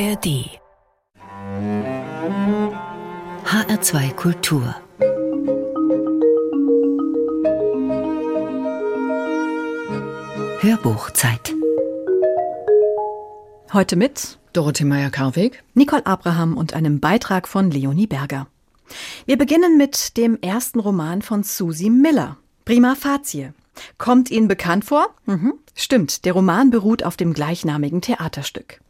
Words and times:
ARD 0.00 0.60
HR2 3.44 4.14
Kultur 4.14 4.76
Hörbuchzeit 10.60 11.52
Heute 13.72 13.96
mit 13.96 14.38
Dorothee 14.52 14.84
Meyer-Karweg, 14.84 15.64
Nicole 15.74 16.06
Abraham 16.06 16.56
und 16.56 16.74
einem 16.74 17.00
Beitrag 17.00 17.48
von 17.48 17.72
Leonie 17.72 18.06
Berger. 18.06 18.46
Wir 19.26 19.36
beginnen 19.36 19.76
mit 19.76 20.16
dem 20.16 20.38
ersten 20.40 20.78
Roman 20.78 21.22
von 21.22 21.42
Susie 21.42 21.90
Miller, 21.90 22.36
Prima 22.64 22.94
Facie. 22.94 23.52
Kommt 23.96 24.30
Ihnen 24.30 24.46
bekannt 24.46 24.84
vor? 24.84 25.08
Mhm. 25.26 25.54
Stimmt, 25.74 26.24
der 26.24 26.34
Roman 26.34 26.70
beruht 26.70 27.02
auf 27.02 27.16
dem 27.16 27.32
gleichnamigen 27.32 28.00
Theaterstück. 28.00 28.80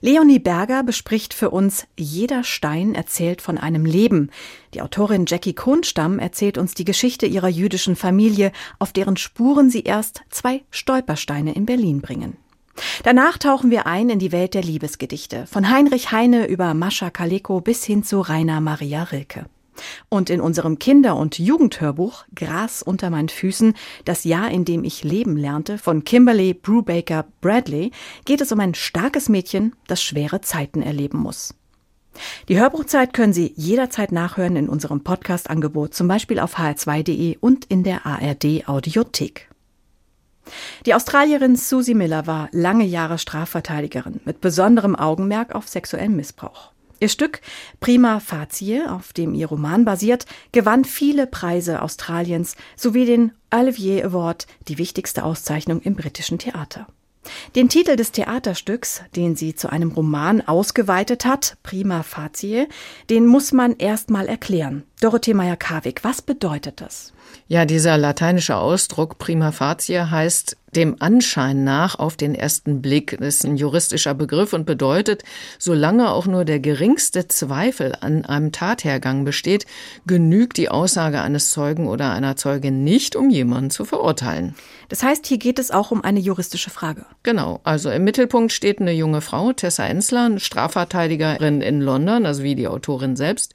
Leonie 0.00 0.38
Berger 0.38 0.82
bespricht 0.82 1.34
für 1.34 1.50
uns 1.50 1.86
Jeder 1.96 2.44
Stein 2.44 2.94
erzählt 2.94 3.42
von 3.42 3.58
einem 3.58 3.84
Leben. 3.84 4.30
Die 4.74 4.82
Autorin 4.82 5.24
Jackie 5.26 5.54
Kohnstamm 5.54 6.18
erzählt 6.18 6.58
uns 6.58 6.74
die 6.74 6.84
Geschichte 6.84 7.26
ihrer 7.26 7.48
jüdischen 7.48 7.96
Familie, 7.96 8.52
auf 8.78 8.92
deren 8.92 9.16
Spuren 9.16 9.70
sie 9.70 9.82
erst 9.82 10.22
zwei 10.30 10.62
Stolpersteine 10.70 11.54
in 11.54 11.66
Berlin 11.66 12.00
bringen. 12.00 12.36
Danach 13.02 13.38
tauchen 13.38 13.70
wir 13.70 13.86
ein 13.86 14.08
in 14.08 14.18
die 14.18 14.32
Welt 14.32 14.54
der 14.54 14.62
Liebesgedichte, 14.62 15.46
von 15.46 15.70
Heinrich 15.70 16.12
Heine 16.12 16.46
über 16.46 16.74
Mascha 16.74 17.10
Kaleko 17.10 17.60
bis 17.60 17.84
hin 17.84 18.04
zu 18.04 18.20
Rainer 18.20 18.60
Maria 18.60 19.02
Rilke. 19.02 19.46
Und 20.08 20.30
in 20.30 20.40
unserem 20.40 20.78
Kinder- 20.78 21.16
und 21.16 21.38
Jugendhörbuch 21.38 22.24
Gras 22.34 22.82
unter 22.82 23.10
meinen 23.10 23.28
Füßen, 23.28 23.74
das 24.04 24.24
Jahr, 24.24 24.50
in 24.50 24.64
dem 24.64 24.84
ich 24.84 25.04
leben 25.04 25.36
lernte, 25.36 25.78
von 25.78 26.04
Kimberly 26.04 26.54
Brubaker 26.54 27.26
Bradley, 27.40 27.92
geht 28.24 28.40
es 28.40 28.52
um 28.52 28.60
ein 28.60 28.74
starkes 28.74 29.28
Mädchen, 29.28 29.74
das 29.86 30.02
schwere 30.02 30.40
Zeiten 30.40 30.82
erleben 30.82 31.18
muss. 31.18 31.54
Die 32.48 32.58
Hörbuchzeit 32.58 33.12
können 33.12 33.32
Sie 33.32 33.52
jederzeit 33.56 34.12
nachhören 34.12 34.56
in 34.56 34.68
unserem 34.68 35.04
Podcast-Angebot, 35.04 35.94
zum 35.94 36.08
Beispiel 36.08 36.40
auf 36.40 36.58
hr2.de 36.58 37.36
und 37.40 37.64
in 37.66 37.84
der 37.84 38.06
ARD 38.06 38.68
Audiothek. 38.68 39.48
Die 40.86 40.94
Australierin 40.94 41.56
Susie 41.56 41.94
Miller 41.94 42.26
war 42.26 42.48
lange 42.52 42.84
Jahre 42.84 43.18
Strafverteidigerin 43.18 44.20
mit 44.24 44.40
besonderem 44.40 44.96
Augenmerk 44.96 45.54
auf 45.54 45.68
sexuellen 45.68 46.16
Missbrauch. 46.16 46.72
Ihr 47.00 47.08
Stück 47.08 47.40
Prima 47.80 48.20
Facie, 48.20 48.82
auf 48.82 49.12
dem 49.12 49.34
ihr 49.34 49.46
Roman 49.46 49.84
basiert, 49.84 50.26
gewann 50.52 50.84
viele 50.84 51.26
Preise 51.26 51.82
Australiens 51.82 52.56
sowie 52.76 53.06
den 53.06 53.32
Olivier 53.50 54.04
Award, 54.06 54.46
die 54.66 54.78
wichtigste 54.78 55.24
Auszeichnung 55.24 55.80
im 55.80 55.94
britischen 55.94 56.38
Theater. 56.38 56.86
Den 57.54 57.68
Titel 57.68 57.96
des 57.96 58.12
Theaterstücks, 58.12 59.02
den 59.14 59.36
sie 59.36 59.54
zu 59.54 59.70
einem 59.70 59.92
Roman 59.92 60.40
ausgeweitet 60.46 61.24
hat, 61.24 61.56
Prima 61.62 62.02
Facie, 62.02 62.66
den 63.10 63.26
muss 63.26 63.52
man 63.52 63.76
erst 63.76 64.10
mal 64.10 64.26
erklären. 64.26 64.84
Dorothee 65.00 65.34
Meyer-Karwig, 65.34 66.04
was 66.04 66.22
bedeutet 66.22 66.80
das? 66.80 67.12
Ja, 67.46 67.64
dieser 67.64 67.96
lateinische 67.98 68.56
Ausdruck 68.56 69.18
prima 69.18 69.52
facie 69.52 70.00
heißt 70.00 70.56
dem 70.74 70.96
Anschein 71.00 71.64
nach 71.64 71.98
auf 71.98 72.16
den 72.16 72.34
ersten 72.34 72.82
Blick. 72.82 73.16
Das 73.18 73.36
ist 73.36 73.44
ein 73.44 73.56
juristischer 73.56 74.14
Begriff 74.14 74.52
und 74.52 74.66
bedeutet, 74.66 75.24
solange 75.58 76.10
auch 76.10 76.26
nur 76.26 76.44
der 76.44 76.60
geringste 76.60 77.28
Zweifel 77.28 77.94
an 78.00 78.24
einem 78.24 78.52
Tathergang 78.52 79.24
besteht, 79.24 79.66
genügt 80.06 80.56
die 80.56 80.68
Aussage 80.68 81.20
eines 81.20 81.50
Zeugen 81.50 81.88
oder 81.88 82.12
einer 82.12 82.36
Zeugin 82.36 82.84
nicht, 82.84 83.16
um 83.16 83.30
jemanden 83.30 83.70
zu 83.70 83.84
verurteilen. 83.84 84.54
Das 84.88 85.02
heißt, 85.02 85.26
hier 85.26 85.38
geht 85.38 85.58
es 85.58 85.70
auch 85.70 85.90
um 85.90 86.02
eine 86.02 86.20
juristische 86.20 86.70
Frage. 86.70 87.04
Genau. 87.22 87.60
Also 87.64 87.90
im 87.90 88.04
Mittelpunkt 88.04 88.52
steht 88.52 88.80
eine 88.80 88.92
junge 88.92 89.20
Frau, 89.20 89.52
Tessa 89.52 89.84
Ensler, 89.84 90.38
Strafverteidigerin 90.38 91.60
in 91.60 91.80
London, 91.80 92.24
also 92.24 92.42
wie 92.42 92.54
die 92.54 92.68
Autorin 92.68 93.16
selbst. 93.16 93.54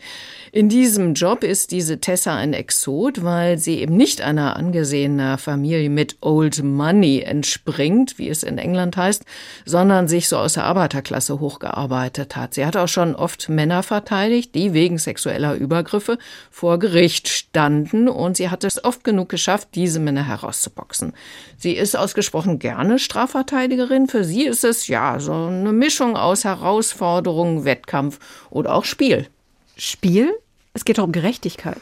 In 0.52 0.70
diesem 0.70 1.16
Job 1.16 1.44
ist 1.44 1.72
diese 1.72 2.00
Tessa 2.00 2.36
ein 2.36 2.54
Exot, 2.54 3.24
weil 3.24 3.58
sie 3.58 3.80
eben 3.80 3.98
nicht 3.98 4.22
einer 4.22 4.56
angesehener 4.56 5.40
Familie 5.40 5.90
mit 5.90 6.18
Old 6.22 6.64
Money 6.64 7.03
entspringt, 7.04 8.18
wie 8.18 8.30
es 8.30 8.44
in 8.44 8.58
England 8.58 8.98
heißt, 8.98 9.24
sondern 9.66 10.08
sich 10.08 10.30
so 10.30 10.38
aus 10.38 10.54
der 10.54 10.64
Arbeiterklasse 10.64 11.40
hochgearbeitet 11.40 12.36
hat. 12.36 12.54
Sie 12.54 12.66
hat 12.66 12.78
auch 12.78 12.88
schon 12.88 13.16
oft 13.16 13.50
Männer 13.50 13.84
verteidigt, 13.84 14.56
die 14.56 14.74
wegen 14.74 14.98
sexueller 14.98 15.56
Übergriffe 15.56 16.18
vor 16.50 16.80
Gericht 16.80 17.28
standen 17.28 18.08
und 18.08 18.38
sie 18.38 18.50
hat 18.50 18.64
es 18.64 18.84
oft 18.84 19.04
genug 19.04 19.30
geschafft, 19.30 19.70
diese 19.76 20.00
Männer 20.00 20.28
herauszuboxen. 20.28 21.14
Sie 21.58 21.74
ist 21.74 21.96
ausgesprochen 21.96 22.60
gerne 22.60 23.00
Strafverteidigerin. 23.00 24.08
Für 24.08 24.24
sie 24.24 24.46
ist 24.46 24.64
es 24.64 24.88
ja 24.88 25.20
so 25.20 25.34
eine 25.34 25.74
Mischung 25.74 26.16
aus 26.16 26.44
Herausforderung, 26.44 27.66
Wettkampf 27.66 28.20
oder 28.50 28.74
auch 28.74 28.86
Spiel. 28.86 29.28
Spiel? 29.76 30.32
Es 30.74 30.86
geht 30.86 30.98
doch 30.98 31.04
um 31.04 31.12
Gerechtigkeit. 31.12 31.82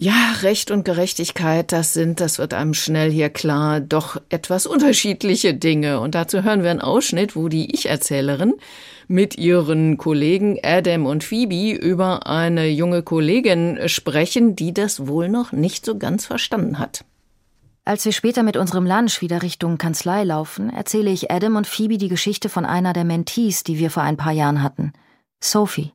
Ja, 0.00 0.34
Recht 0.42 0.70
und 0.70 0.84
Gerechtigkeit, 0.84 1.72
das 1.72 1.92
sind, 1.92 2.20
das 2.20 2.38
wird 2.38 2.54
einem 2.54 2.72
schnell 2.72 3.10
hier 3.10 3.30
klar, 3.30 3.80
doch 3.80 4.16
etwas 4.28 4.64
unterschiedliche 4.64 5.54
Dinge. 5.54 5.98
Und 5.98 6.14
dazu 6.14 6.44
hören 6.44 6.62
wir 6.62 6.70
einen 6.70 6.80
Ausschnitt, 6.80 7.34
wo 7.34 7.48
die 7.48 7.74
Ich-Erzählerin 7.74 8.54
mit 9.08 9.36
ihren 9.36 9.96
Kollegen 9.96 10.56
Adam 10.62 11.04
und 11.04 11.24
Phoebe 11.24 11.72
über 11.72 12.28
eine 12.28 12.68
junge 12.68 13.02
Kollegin 13.02 13.88
sprechen, 13.88 14.54
die 14.54 14.72
das 14.72 15.08
wohl 15.08 15.28
noch 15.28 15.50
nicht 15.50 15.84
so 15.84 15.98
ganz 15.98 16.26
verstanden 16.26 16.78
hat. 16.78 17.04
Als 17.84 18.04
wir 18.04 18.12
später 18.12 18.44
mit 18.44 18.56
unserem 18.56 18.86
Lunch 18.86 19.20
wieder 19.20 19.42
Richtung 19.42 19.78
Kanzlei 19.78 20.22
laufen, 20.22 20.70
erzähle 20.70 21.10
ich 21.10 21.32
Adam 21.32 21.56
und 21.56 21.66
Phoebe 21.66 21.98
die 21.98 22.08
Geschichte 22.08 22.48
von 22.48 22.64
einer 22.64 22.92
der 22.92 23.04
Mentees, 23.04 23.64
die 23.64 23.80
wir 23.80 23.90
vor 23.90 24.04
ein 24.04 24.16
paar 24.16 24.32
Jahren 24.32 24.62
hatten. 24.62 24.92
Sophie. 25.42 25.92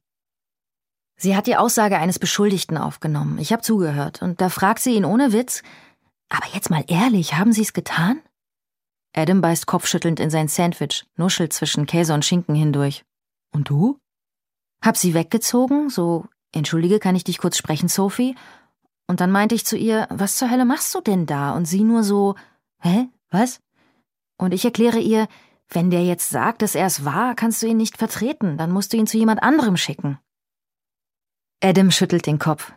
Sie 1.23 1.38
hat 1.38 1.47
die 1.47 1.56
Aussage 1.56 1.97
eines 1.97 2.19
Beschuldigten 2.19 2.78
aufgenommen. 2.78 3.38
Ich 3.38 3.53
habe 3.53 3.61
zugehört 3.61 4.22
und 4.22 4.41
da 4.41 4.50
fragt 4.50 4.81
sie 4.81 4.94
ihn 4.94 5.06
ohne 5.06 5.31
Witz, 5.31 5.63
aber 6.28 6.45
jetzt 6.53 6.69
mal 6.69 6.84
ehrlich, 6.88 7.35
haben 7.35 7.53
Sie 7.53 7.61
es 7.61 7.72
getan? 7.72 8.19
Adam 9.16 9.39
beißt 9.39 9.66
kopfschüttelnd 9.66 10.19
in 10.19 10.29
sein 10.29 10.50
Sandwich, 10.50 11.06
nuschelt 11.16 11.53
zwischen 11.53 11.85
Käse 11.85 12.13
und 12.13 12.25
Schinken 12.25 12.56
hindurch. 12.56 13.06
Und 13.53 13.69
du? 13.69 14.00
Hab 14.83 14.97
sie 14.97 15.13
weggezogen, 15.13 15.89
so, 15.89 16.25
entschuldige, 16.51 17.00
kann 17.00 17.16
ich 17.16 17.23
dich 17.23 17.38
kurz 17.38 17.56
sprechen, 17.56 17.88
Sophie? 17.88 18.35
Und 19.07 19.22
dann 19.22 19.31
meinte 19.31 19.56
ich 19.56 19.66
zu 19.66 19.78
ihr, 19.78 20.07
was 20.09 20.35
zur 20.35 20.51
Hölle 20.51 20.66
machst 20.66 20.94
du 20.94 21.00
denn 21.00 21.25
da? 21.25 21.51
Und 21.51 21.63
sie 21.67 21.85
nur 21.85 22.03
so, 22.03 22.35
hä, 22.81 23.07
was? 23.29 23.62
Und 24.38 24.53
ich 24.53 24.66
erkläre 24.66 25.00
ihr, 25.00 25.29
wenn 25.69 25.89
der 25.89 26.03
jetzt 26.03 26.31
sagt, 26.31 26.62
dass 26.62 26.75
er 26.75 26.88
es 26.88 27.06
war, 27.06 27.33
kannst 27.33 27.63
du 27.63 27.67
ihn 27.67 27.78
nicht 27.78 27.97
vertreten, 27.97 28.57
dann 28.57 28.72
musst 28.72 28.91
du 28.91 28.97
ihn 28.97 29.07
zu 29.07 29.17
jemand 29.17 29.41
anderem 29.41 29.78
schicken. 29.78 30.19
Adam 31.63 31.91
schüttelt 31.91 32.25
den 32.25 32.40
Kopf. 32.40 32.74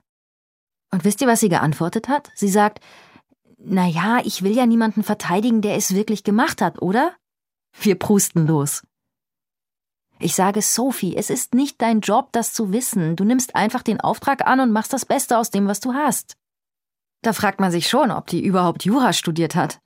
Und 0.92 1.04
wisst 1.04 1.20
ihr, 1.20 1.26
was 1.26 1.40
sie 1.40 1.48
geantwortet 1.48 2.08
hat? 2.08 2.30
Sie 2.34 2.48
sagt, 2.48 2.80
na 3.58 3.86
ja, 3.86 4.20
ich 4.24 4.42
will 4.42 4.56
ja 4.56 4.64
niemanden 4.64 5.02
verteidigen, 5.02 5.60
der 5.60 5.74
es 5.74 5.94
wirklich 5.94 6.22
gemacht 6.22 6.62
hat, 6.62 6.80
oder? 6.80 7.12
Wir 7.80 7.98
prusten 7.98 8.46
los. 8.46 8.86
Ich 10.18 10.34
sage, 10.34 10.62
Sophie, 10.62 11.16
es 11.16 11.28
ist 11.28 11.54
nicht 11.54 11.82
dein 11.82 12.00
Job, 12.00 12.28
das 12.32 12.52
zu 12.52 12.72
wissen. 12.72 13.16
Du 13.16 13.24
nimmst 13.24 13.56
einfach 13.56 13.82
den 13.82 14.00
Auftrag 14.00 14.46
an 14.46 14.60
und 14.60 14.72
machst 14.72 14.92
das 14.92 15.04
Beste 15.04 15.36
aus 15.36 15.50
dem, 15.50 15.66
was 15.66 15.80
du 15.80 15.92
hast. 15.92 16.36
Da 17.22 17.32
fragt 17.32 17.60
man 17.60 17.72
sich 17.72 17.88
schon, 17.88 18.10
ob 18.10 18.28
die 18.28 18.42
überhaupt 18.42 18.84
Jura 18.84 19.12
studiert 19.12 19.56
hat. 19.56 19.80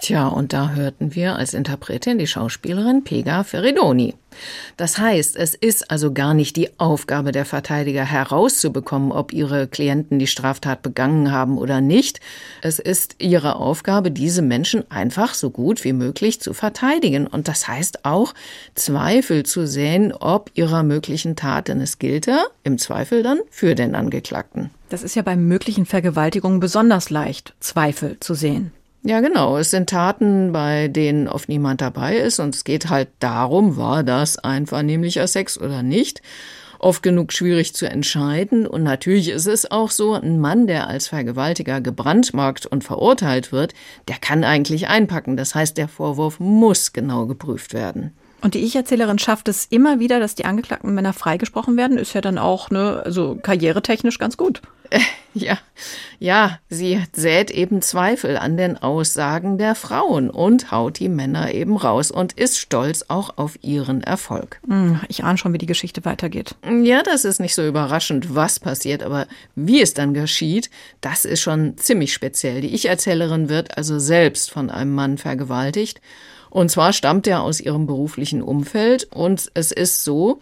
Tja, 0.00 0.28
und 0.28 0.54
da 0.54 0.70
hörten 0.70 1.14
wir 1.14 1.36
als 1.36 1.52
Interpretin 1.52 2.16
die 2.16 2.26
Schauspielerin 2.26 3.04
Pega 3.04 3.44
Feridoni. 3.44 4.14
Das 4.78 4.96
heißt, 4.96 5.36
es 5.36 5.54
ist 5.54 5.90
also 5.90 6.14
gar 6.14 6.32
nicht 6.32 6.56
die 6.56 6.70
Aufgabe 6.78 7.32
der 7.32 7.44
Verteidiger 7.44 8.04
herauszubekommen, 8.04 9.12
ob 9.12 9.34
ihre 9.34 9.68
Klienten 9.68 10.18
die 10.18 10.26
Straftat 10.26 10.80
begangen 10.80 11.32
haben 11.32 11.58
oder 11.58 11.82
nicht. 11.82 12.20
Es 12.62 12.78
ist 12.78 13.16
ihre 13.18 13.56
Aufgabe, 13.56 14.10
diese 14.10 14.40
Menschen 14.40 14.90
einfach 14.90 15.34
so 15.34 15.50
gut 15.50 15.84
wie 15.84 15.92
möglich 15.92 16.40
zu 16.40 16.54
verteidigen. 16.54 17.26
Und 17.26 17.46
das 17.46 17.68
heißt 17.68 18.06
auch, 18.06 18.32
Zweifel 18.74 19.44
zu 19.44 19.66
sehen, 19.66 20.14
ob 20.14 20.50
ihrer 20.54 20.82
möglichen 20.82 21.36
Tat, 21.36 21.68
denn 21.68 21.82
es 21.82 21.98
gilt 21.98 22.26
im 22.64 22.78
Zweifel 22.78 23.22
dann 23.22 23.40
für 23.50 23.74
den 23.74 23.94
Angeklagten. 23.94 24.70
Das 24.88 25.02
ist 25.02 25.14
ja 25.14 25.22
bei 25.22 25.36
möglichen 25.36 25.84
Vergewaltigungen 25.84 26.58
besonders 26.58 27.10
leicht, 27.10 27.54
Zweifel 27.60 28.18
zu 28.20 28.34
sehen. 28.34 28.72
Ja, 29.02 29.20
genau. 29.20 29.56
Es 29.56 29.70
sind 29.70 29.88
Taten, 29.88 30.52
bei 30.52 30.88
denen 30.88 31.26
oft 31.26 31.48
niemand 31.48 31.80
dabei 31.80 32.16
ist 32.16 32.38
und 32.38 32.54
es 32.54 32.64
geht 32.64 32.90
halt 32.90 33.08
darum, 33.18 33.78
war 33.78 34.02
das 34.02 34.38
einvernehmlicher 34.38 35.26
Sex 35.26 35.58
oder 35.58 35.82
nicht. 35.82 36.20
Oft 36.78 37.02
genug 37.02 37.32
schwierig 37.32 37.74
zu 37.74 37.86
entscheiden 37.88 38.66
und 38.66 38.82
natürlich 38.82 39.30
ist 39.30 39.46
es 39.46 39.70
auch 39.70 39.90
so, 39.90 40.14
ein 40.14 40.38
Mann, 40.38 40.66
der 40.66 40.88
als 40.88 41.08
Vergewaltiger 41.08 41.80
gebrandmarkt 41.80 42.66
und 42.66 42.84
verurteilt 42.84 43.52
wird, 43.52 43.74
der 44.08 44.16
kann 44.16 44.44
eigentlich 44.44 44.88
einpacken. 44.88 45.36
Das 45.36 45.54
heißt, 45.54 45.78
der 45.78 45.88
Vorwurf 45.88 46.38
muss 46.38 46.92
genau 46.92 47.26
geprüft 47.26 47.72
werden. 47.72 48.12
Und 48.42 48.54
die 48.54 48.60
Ich-Erzählerin 48.60 49.18
schafft 49.18 49.48
es 49.48 49.66
immer 49.66 49.98
wieder, 49.98 50.20
dass 50.20 50.34
die 50.34 50.44
angeklagten 50.44 50.94
Männer 50.94 51.12
freigesprochen 51.12 51.76
werden, 51.76 51.98
ist 51.98 52.14
ja 52.14 52.20
dann 52.20 52.38
auch 52.38 52.70
ne, 52.70 53.02
also 53.04 53.36
karrieretechnisch 53.36 54.18
ganz 54.18 54.36
gut. 54.36 54.62
Ja, 55.32 55.58
ja, 56.18 56.58
sie 56.68 57.00
sät 57.12 57.52
eben 57.52 57.82
Zweifel 57.82 58.36
an 58.36 58.56
den 58.56 58.76
Aussagen 58.76 59.58
der 59.58 59.76
Frauen 59.76 60.28
und 60.28 60.72
haut 60.72 60.98
die 60.98 61.08
Männer 61.08 61.54
eben 61.54 61.76
raus 61.76 62.10
und 62.10 62.32
ist 62.32 62.58
stolz 62.58 63.04
auch 63.06 63.38
auf 63.38 63.56
ihren 63.62 64.02
Erfolg. 64.02 64.58
Hm, 64.66 65.00
ich 65.06 65.22
ahne 65.22 65.38
schon, 65.38 65.52
wie 65.52 65.58
die 65.58 65.66
Geschichte 65.66 66.04
weitergeht. 66.04 66.56
Ja, 66.82 67.04
das 67.04 67.24
ist 67.24 67.38
nicht 67.38 67.54
so 67.54 67.64
überraschend, 67.64 68.34
was 68.34 68.58
passiert, 68.58 69.04
aber 69.04 69.28
wie 69.54 69.80
es 69.80 69.94
dann 69.94 70.14
geschieht, 70.14 70.68
das 71.00 71.24
ist 71.24 71.42
schon 71.42 71.76
ziemlich 71.76 72.12
speziell. 72.12 72.60
Die 72.60 72.74
Ich-Erzählerin 72.74 73.48
wird 73.48 73.78
also 73.78 74.00
selbst 74.00 74.50
von 74.50 74.68
einem 74.68 74.96
Mann 74.96 75.16
vergewaltigt. 75.16 76.00
Und 76.50 76.70
zwar 76.70 76.92
stammt 76.92 77.26
er 77.26 77.42
aus 77.42 77.60
ihrem 77.60 77.86
beruflichen 77.86 78.42
Umfeld 78.42 79.04
und 79.12 79.50
es 79.54 79.72
ist 79.72 80.04
so, 80.04 80.40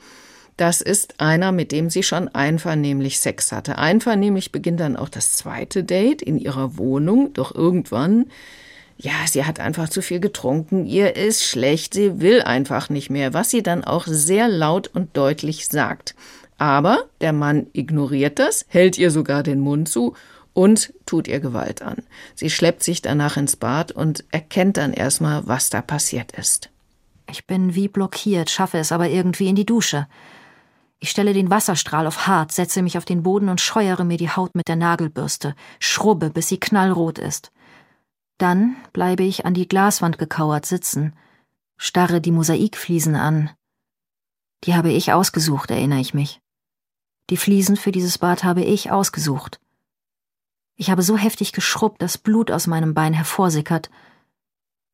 das 0.56 0.81
ist 0.81 1.20
einer, 1.20 1.52
mit 1.52 1.70
dem 1.70 1.88
sie 1.88 2.02
schon 2.02 2.28
einvernehmlich 2.28 3.20
Sex 3.20 3.52
hatte. 3.52 3.78
Einvernehmlich 3.78 4.50
beginnt 4.50 4.81
dann 4.81 4.96
auch 4.96 5.08
das 5.08 5.34
zweite 5.34 5.84
Date 5.84 6.20
in 6.20 6.38
ihrer 6.38 6.76
Wohnung, 6.76 7.32
doch 7.32 7.55
irgendwann, 7.55 8.26
ja, 8.96 9.12
sie 9.26 9.44
hat 9.44 9.60
einfach 9.60 9.88
zu 9.88 10.02
viel 10.02 10.19
getrunken, 10.19 10.84
ihr 10.84 11.14
ist 11.14 11.44
schlecht, 11.44 11.94
sie 11.94 12.20
will 12.20 12.43
einfach 12.43 12.90
nicht 12.90 13.08
mehr, 13.11 13.32
was 13.34 13.50
sie 13.50 13.62
dann 13.62 13.84
auch 13.84 14.06
sehr 14.08 14.49
laut 14.49 14.88
und 14.88 15.16
deutlich 15.16 15.69
sagt. 15.69 16.16
Aber 16.58 17.04
der 17.20 17.32
Mann 17.32 17.69
ignoriert 17.72 18.40
das, 18.40 18.66
hält 18.66 18.99
ihr 18.99 19.12
sogar 19.12 19.44
den 19.44 19.61
Mund 19.61 19.88
zu 19.88 20.14
und 20.55 20.93
tut 21.06 21.29
ihr 21.29 21.41
Gewalt 21.41 21.83
an. 21.83 22.03
Sie 22.35 22.50
schleppt 22.50 22.83
sich 22.83 23.03
danach 23.03 23.37
ins 23.37 23.56
Bad 23.56 23.93
und 23.93 24.25
erkennt 24.31 24.77
dann 24.77 24.93
erstmal, 24.93 25.47
was 25.47 25.71
da 25.71 25.83
passiert 25.83 26.33
ist. 26.33 26.71
Ich 27.31 27.47
bin 27.47 27.75
wie 27.75 27.89
blockiert, 27.89 28.50
schaffe 28.50 28.79
es 28.79 28.91
aber 28.91 29.09
irgendwie 29.09 29.49
in 29.49 29.56
die 29.56 29.67
Dusche. 29.67 30.09
Ich 31.00 31.11
stelle 31.11 31.33
den 31.33 31.50
Wasserstrahl 31.50 32.06
auf 32.06 32.27
hart, 32.27 32.50
setze 32.50 32.83
mich 32.83 32.99
auf 32.99 33.05
den 33.05 33.23
Boden 33.23 33.49
und 33.49 33.61
scheuere 33.61 34.05
mir 34.05 34.17
die 34.17 34.31
Haut 34.31 34.55
mit 34.55 34.67
der 34.67 34.77
Nagelbürste, 34.77 35.55
schrubbe, 35.79 36.31
bis 36.31 36.49
sie 36.49 36.59
knallrot 36.59 37.19
ist. 37.19 37.53
Dann 38.39 38.77
bleibe 38.93 39.23
ich 39.23 39.45
an 39.47 39.55
die 39.55 39.69
Glaswand 39.69 40.19
gekauert 40.19 40.67
sitzen, 40.67 41.15
starre 41.77 42.21
die 42.21 42.33
Mosaikfliesen 42.33 43.15
an. 43.15 43.50
Die 44.65 44.75
habe 44.75 44.91
ich 44.91 45.12
ausgesucht, 45.12 45.71
erinnere 45.71 46.00
ich 46.00 46.15
mich. 46.15 46.41
Die 47.31 47.37
Fliesen 47.37 47.77
für 47.77 47.93
dieses 47.93 48.19
Bad 48.19 48.43
habe 48.43 48.65
ich 48.65 48.91
ausgesucht. 48.91 49.61
Ich 50.80 50.90
habe 50.90 51.02
so 51.02 51.16
heftig 51.16 51.52
geschrubbt, 51.52 52.00
dass 52.00 52.19
Blut 52.19 52.52
aus 52.52 52.69
meinem 52.69 52.94
Bein 52.94 53.12
hervorsickert. 53.12 53.90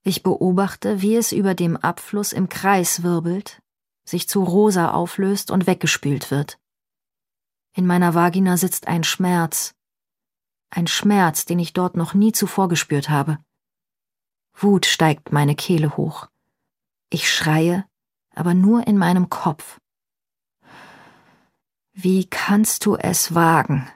Ich 0.03 0.23
beobachte, 0.23 1.03
wie 1.03 1.15
es 1.15 1.31
über 1.31 1.55
dem 1.55 1.77
Abfluss 1.77 2.33
im 2.33 2.49
Kreis 2.49 3.03
wirbelt, 3.03 3.61
sich 4.05 4.27
zu 4.27 4.43
rosa 4.43 4.93
auflöst 4.93 5.51
und 5.51 5.67
weggespült 5.67 6.31
wird. 6.31 6.59
In 7.75 7.87
meiner 7.87 8.15
Vagina 8.15 8.57
sitzt 8.57 8.89
ein 8.89 9.05
Schmerz, 9.05 9.75
ein 10.71 10.87
Schmerz, 10.87 11.45
den 11.45 11.59
ich 11.59 11.75
dort 11.75 11.97
noch 11.97 12.15
nie 12.15 12.33
zuvor 12.33 12.69
gespürt 12.69 13.11
habe. 13.11 13.39
Wut 14.55 14.87
steigt 14.87 15.33
meine 15.33 15.55
Kehle 15.55 15.99
hoch. 15.99 16.29
Ich 17.11 17.31
schreie, 17.31 17.85
aber 18.35 18.55
nur 18.55 18.87
in 18.87 18.97
meinem 18.97 19.29
Kopf. 19.29 19.79
Wie 21.93 22.25
kannst 22.25 22.87
du 22.87 22.97
es 22.97 23.35
wagen? 23.35 23.87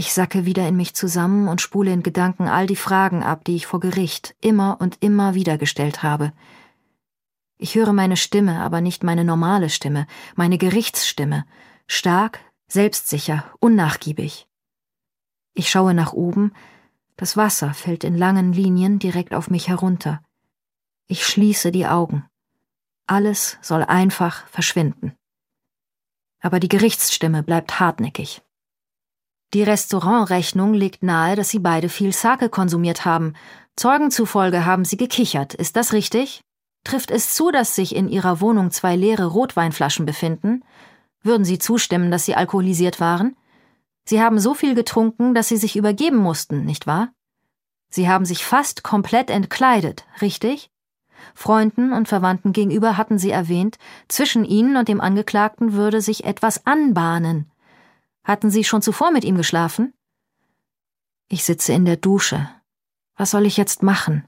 Ich 0.00 0.14
sacke 0.14 0.46
wieder 0.46 0.66
in 0.66 0.78
mich 0.78 0.94
zusammen 0.94 1.46
und 1.46 1.60
spule 1.60 1.92
in 1.92 2.02
Gedanken 2.02 2.48
all 2.48 2.66
die 2.66 2.74
Fragen 2.74 3.22
ab, 3.22 3.44
die 3.44 3.54
ich 3.54 3.66
vor 3.66 3.80
Gericht 3.80 4.34
immer 4.40 4.78
und 4.80 4.96
immer 5.02 5.34
wieder 5.34 5.58
gestellt 5.58 6.02
habe. 6.02 6.32
Ich 7.58 7.74
höre 7.74 7.92
meine 7.92 8.16
Stimme, 8.16 8.60
aber 8.60 8.80
nicht 8.80 9.04
meine 9.04 9.26
normale 9.26 9.68
Stimme, 9.68 10.06
meine 10.36 10.56
Gerichtsstimme, 10.56 11.44
stark, 11.86 12.40
selbstsicher, 12.66 13.44
unnachgiebig. 13.60 14.48
Ich 15.52 15.68
schaue 15.68 15.92
nach 15.92 16.14
oben, 16.14 16.54
das 17.18 17.36
Wasser 17.36 17.74
fällt 17.74 18.02
in 18.02 18.16
langen 18.16 18.54
Linien 18.54 19.00
direkt 19.00 19.34
auf 19.34 19.50
mich 19.50 19.68
herunter. 19.68 20.22
Ich 21.08 21.26
schließe 21.26 21.72
die 21.72 21.86
Augen. 21.86 22.24
Alles 23.06 23.58
soll 23.60 23.84
einfach 23.84 24.46
verschwinden. 24.46 25.12
Aber 26.40 26.58
die 26.58 26.68
Gerichtsstimme 26.68 27.42
bleibt 27.42 27.80
hartnäckig. 27.80 28.40
Die 29.52 29.62
Restaurantrechnung 29.64 30.74
legt 30.74 31.02
nahe, 31.02 31.34
dass 31.34 31.48
sie 31.48 31.58
beide 31.58 31.88
viel 31.88 32.12
Sake 32.12 32.48
konsumiert 32.48 33.04
haben. 33.04 33.34
Zeugen 33.76 34.10
zufolge 34.10 34.64
haben 34.64 34.84
sie 34.84 34.96
gekichert. 34.96 35.54
Ist 35.54 35.76
das 35.76 35.92
richtig? 35.92 36.42
Trifft 36.84 37.10
es 37.10 37.34
zu, 37.34 37.50
dass 37.50 37.74
sich 37.74 37.94
in 37.94 38.08
Ihrer 38.08 38.40
Wohnung 38.40 38.70
zwei 38.70 38.96
leere 38.96 39.26
Rotweinflaschen 39.26 40.06
befinden? 40.06 40.62
Würden 41.22 41.44
Sie 41.44 41.58
zustimmen, 41.58 42.10
dass 42.10 42.24
Sie 42.24 42.34
alkoholisiert 42.34 43.00
waren? 43.00 43.36
Sie 44.04 44.22
haben 44.22 44.38
so 44.38 44.54
viel 44.54 44.74
getrunken, 44.74 45.34
dass 45.34 45.48
Sie 45.48 45.56
sich 45.56 45.76
übergeben 45.76 46.16
mussten, 46.16 46.64
nicht 46.64 46.86
wahr? 46.86 47.12
Sie 47.90 48.08
haben 48.08 48.24
sich 48.24 48.44
fast 48.44 48.82
komplett 48.82 49.30
entkleidet, 49.30 50.06
richtig? 50.22 50.70
Freunden 51.34 51.92
und 51.92 52.08
Verwandten 52.08 52.52
gegenüber 52.52 52.96
hatten 52.96 53.18
Sie 53.18 53.30
erwähnt, 53.30 53.76
zwischen 54.08 54.44
Ihnen 54.44 54.76
und 54.76 54.88
dem 54.88 55.00
Angeklagten 55.00 55.74
würde 55.74 56.00
sich 56.00 56.24
etwas 56.24 56.66
anbahnen. 56.66 57.50
Hatten 58.30 58.48
Sie 58.48 58.62
schon 58.62 58.80
zuvor 58.80 59.10
mit 59.10 59.24
ihm 59.24 59.36
geschlafen? 59.36 59.92
Ich 61.28 61.42
sitze 61.42 61.72
in 61.72 61.84
der 61.84 61.96
Dusche. 61.96 62.48
Was 63.16 63.32
soll 63.32 63.44
ich 63.44 63.56
jetzt 63.56 63.82
machen? 63.82 64.24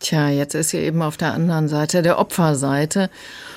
Tja, 0.00 0.30
jetzt 0.30 0.54
ist 0.54 0.70
sie 0.70 0.78
eben 0.78 1.00
auf 1.00 1.16
der 1.16 1.32
anderen 1.32 1.68
Seite, 1.68 2.02
der 2.02 2.18
Opferseite. 2.18 3.08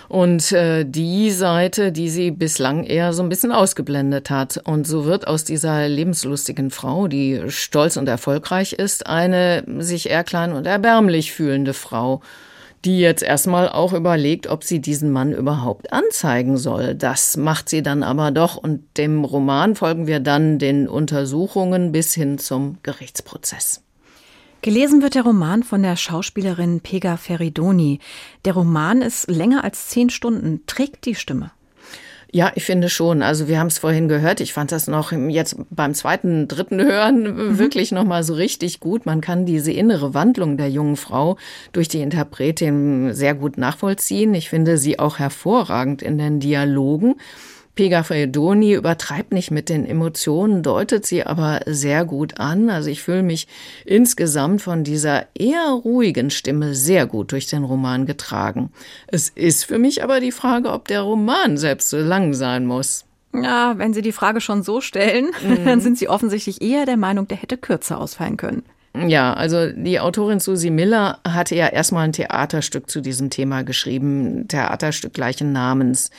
Und 0.10 0.52
äh, 0.52 0.86
die 0.86 1.32
Seite, 1.32 1.92
die 1.92 2.08
sie 2.08 2.30
bislang 2.30 2.84
eher 2.84 3.14
so 3.14 3.24
ein 3.24 3.30
bisschen 3.30 3.52
ausgeblendet 3.52 4.30
hat. 4.30 4.62
Und 4.64 4.86
so 4.86 5.06
wird 5.06 5.26
aus 5.26 5.44
dieser 5.44 5.90
lebenslustigen 5.90 6.70
Frau, 6.70 7.08
die 7.08 7.46
stolz 7.48 7.98
und 7.98 8.08
erfolgreich 8.08 8.74
ist, 8.74 9.08
eine 9.08 9.64
sich 9.80 10.12
eher 10.12 10.24
klein 10.24 10.54
und 10.54 10.68
erbärmlich 10.68 11.32
fühlende 11.32 11.74
Frau, 11.74 12.22
die 12.86 13.00
jetzt 13.00 13.24
erstmal 13.24 13.70
auch 13.70 13.94
überlegt, 13.94 14.48
ob 14.48 14.64
sie 14.64 14.82
diesen 14.82 15.12
Mann 15.12 15.32
überhaupt 15.32 15.94
anzeigen 15.94 16.58
soll. 16.58 16.96
Das 16.96 17.38
macht 17.38 17.70
sie 17.70 17.82
dann 17.82 18.04
aber 18.04 18.32
doch. 18.32 18.58
Und 18.58 18.84
dem 18.98 19.24
Roman 19.24 19.76
folgen 19.76 20.08
wir 20.08 20.20
dann 20.20 20.60
den 20.60 20.88
Untersuchungen 20.88 21.92
bis 21.92 22.14
hin 22.14 22.38
zum 22.38 22.78
Gerichtsprozess. 22.84 23.82
Gelesen 24.62 25.02
wird 25.02 25.16
der 25.16 25.24
Roman 25.24 25.64
von 25.64 25.84
der 25.84 25.98
Schauspielerin 25.98 26.80
Pega 26.80 27.18
Feridoni. 27.18 28.00
Der 28.46 28.54
Roman 28.54 29.02
ist 29.02 29.30
länger 29.30 29.64
als 29.64 29.90
zehn 29.90 30.10
Stunden, 30.10 30.64
trägt 30.68 31.06
die 31.06 31.16
Stimme. 31.16 31.52
Ja, 32.36 32.52
ich 32.56 32.66
finde 32.66 32.90
schon. 32.90 33.22
Also 33.22 33.48
wir 33.48 33.60
haben 33.60 33.68
es 33.68 33.78
vorhin 33.78 34.08
gehört. 34.08 34.42
Ich 34.42 34.54
fand 34.54 34.72
das 34.72 34.88
noch 34.88 35.12
jetzt 35.12 35.56
beim 35.70 35.94
zweiten, 35.94 36.48
dritten 36.48 36.82
Hören 36.82 37.22
mhm. 37.22 37.60
wirklich 37.60 37.92
noch 37.92 38.06
mal 38.06 38.24
so 38.24 38.34
richtig 38.34 38.80
gut. 38.80 39.06
Man 39.06 39.22
kann 39.22 39.46
diese 39.46 39.72
innere 39.72 40.16
Wandlung 40.16 40.58
der 40.58 40.68
jungen 40.72 40.96
Frau 40.96 41.38
durch 41.74 41.90
die 41.90 42.02
Interpretin 42.02 43.14
sehr 43.14 43.36
gut 43.36 43.60
nachvollziehen. 43.60 44.34
Ich 44.34 44.50
finde 44.50 44.80
sie 44.80 44.98
auch 44.98 45.20
hervorragend 45.20 46.02
in 46.02 46.18
den 46.18 46.40
Dialogen. 46.40 47.18
Pega 47.76 48.04
Fredoni 48.04 48.74
übertreibt 48.74 49.34
nicht 49.34 49.50
mit 49.50 49.68
den 49.68 49.86
Emotionen, 49.86 50.62
deutet 50.62 51.08
sie 51.08 51.26
aber 51.26 51.62
sehr 51.66 52.06
gut 52.06 52.40
an. 52.40 52.70
Also 52.70 52.90
ich 52.90 53.02
fühle 53.02 53.24
mich 53.24 53.48
insgesamt 53.84 54.62
von 54.62 54.84
dieser 54.84 55.26
eher 55.34 55.70
ruhigen 55.70 56.30
Stimme 56.30 56.76
sehr 56.76 57.08
gut 57.08 57.32
durch 57.32 57.48
den 57.48 57.64
Roman 57.64 58.06
getragen. 58.06 58.72
Es 59.08 59.30
ist 59.30 59.66
für 59.66 59.80
mich 59.80 60.04
aber 60.04 60.20
die 60.20 60.32
Frage, 60.32 60.72
ob 60.72 60.88
der 60.88 61.02
Roman 61.02 61.58
selbst 61.58 61.90
so 61.90 61.98
lang 61.98 62.36
sein 62.36 62.68
muss. 62.68 63.06
Ja, 63.34 63.80
wenn 63.80 63.94
Sie 63.94 64.04
die 64.04 64.12
Frage 64.12 64.42
schon 64.42 64.62
so 64.62 64.80
stellen, 64.80 65.32
mhm. 65.44 65.66
dann 65.66 65.82
sind 65.82 65.98
Sie 65.98 66.08
offensichtlich 66.08 66.62
eher 66.62 66.86
der 66.86 66.98
Meinung, 66.98 67.28
der 67.28 67.38
hätte 67.38 67.58
kürzer 67.58 68.00
ausfallen 68.00 68.38
können. 68.38 68.64
Ja, 68.96 69.34
also 69.34 69.72
die 69.72 70.00
Autorin 70.00 70.40
Susie 70.40 70.70
Miller 70.70 71.18
hatte 71.28 71.56
ja 71.56 71.68
erstmal 71.68 72.06
ein 72.06 72.14
Theaterstück 72.14 72.92
zu 72.92 73.02
diesem 73.02 73.32
Thema 73.32 73.64
geschrieben, 73.64 74.48
Theaterstück 74.48 75.14
gleichen 75.14 75.52
Namens. 75.52 76.12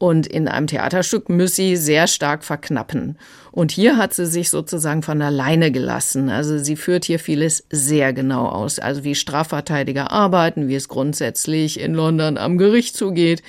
Und 0.00 0.26
in 0.26 0.48
einem 0.48 0.66
Theaterstück 0.66 1.28
muss 1.28 1.56
sie 1.56 1.76
sehr 1.76 2.06
stark 2.06 2.42
verknappen. 2.42 3.18
Und 3.52 3.70
hier 3.70 3.98
hat 3.98 4.14
sie 4.14 4.24
sich 4.24 4.48
sozusagen 4.48 5.02
von 5.02 5.20
alleine 5.20 5.70
gelassen. 5.70 6.30
Also 6.30 6.56
sie 6.56 6.76
führt 6.76 7.04
hier 7.04 7.18
vieles 7.18 7.66
sehr 7.68 8.14
genau 8.14 8.46
aus. 8.46 8.78
Also 8.78 9.04
wie 9.04 9.14
Strafverteidiger 9.14 10.10
arbeiten, 10.10 10.68
wie 10.68 10.74
es 10.74 10.88
grundsätzlich 10.88 11.78
in 11.78 11.92
London 11.92 12.38
am 12.38 12.56
Gericht 12.56 12.96
zugeht, 12.96 13.42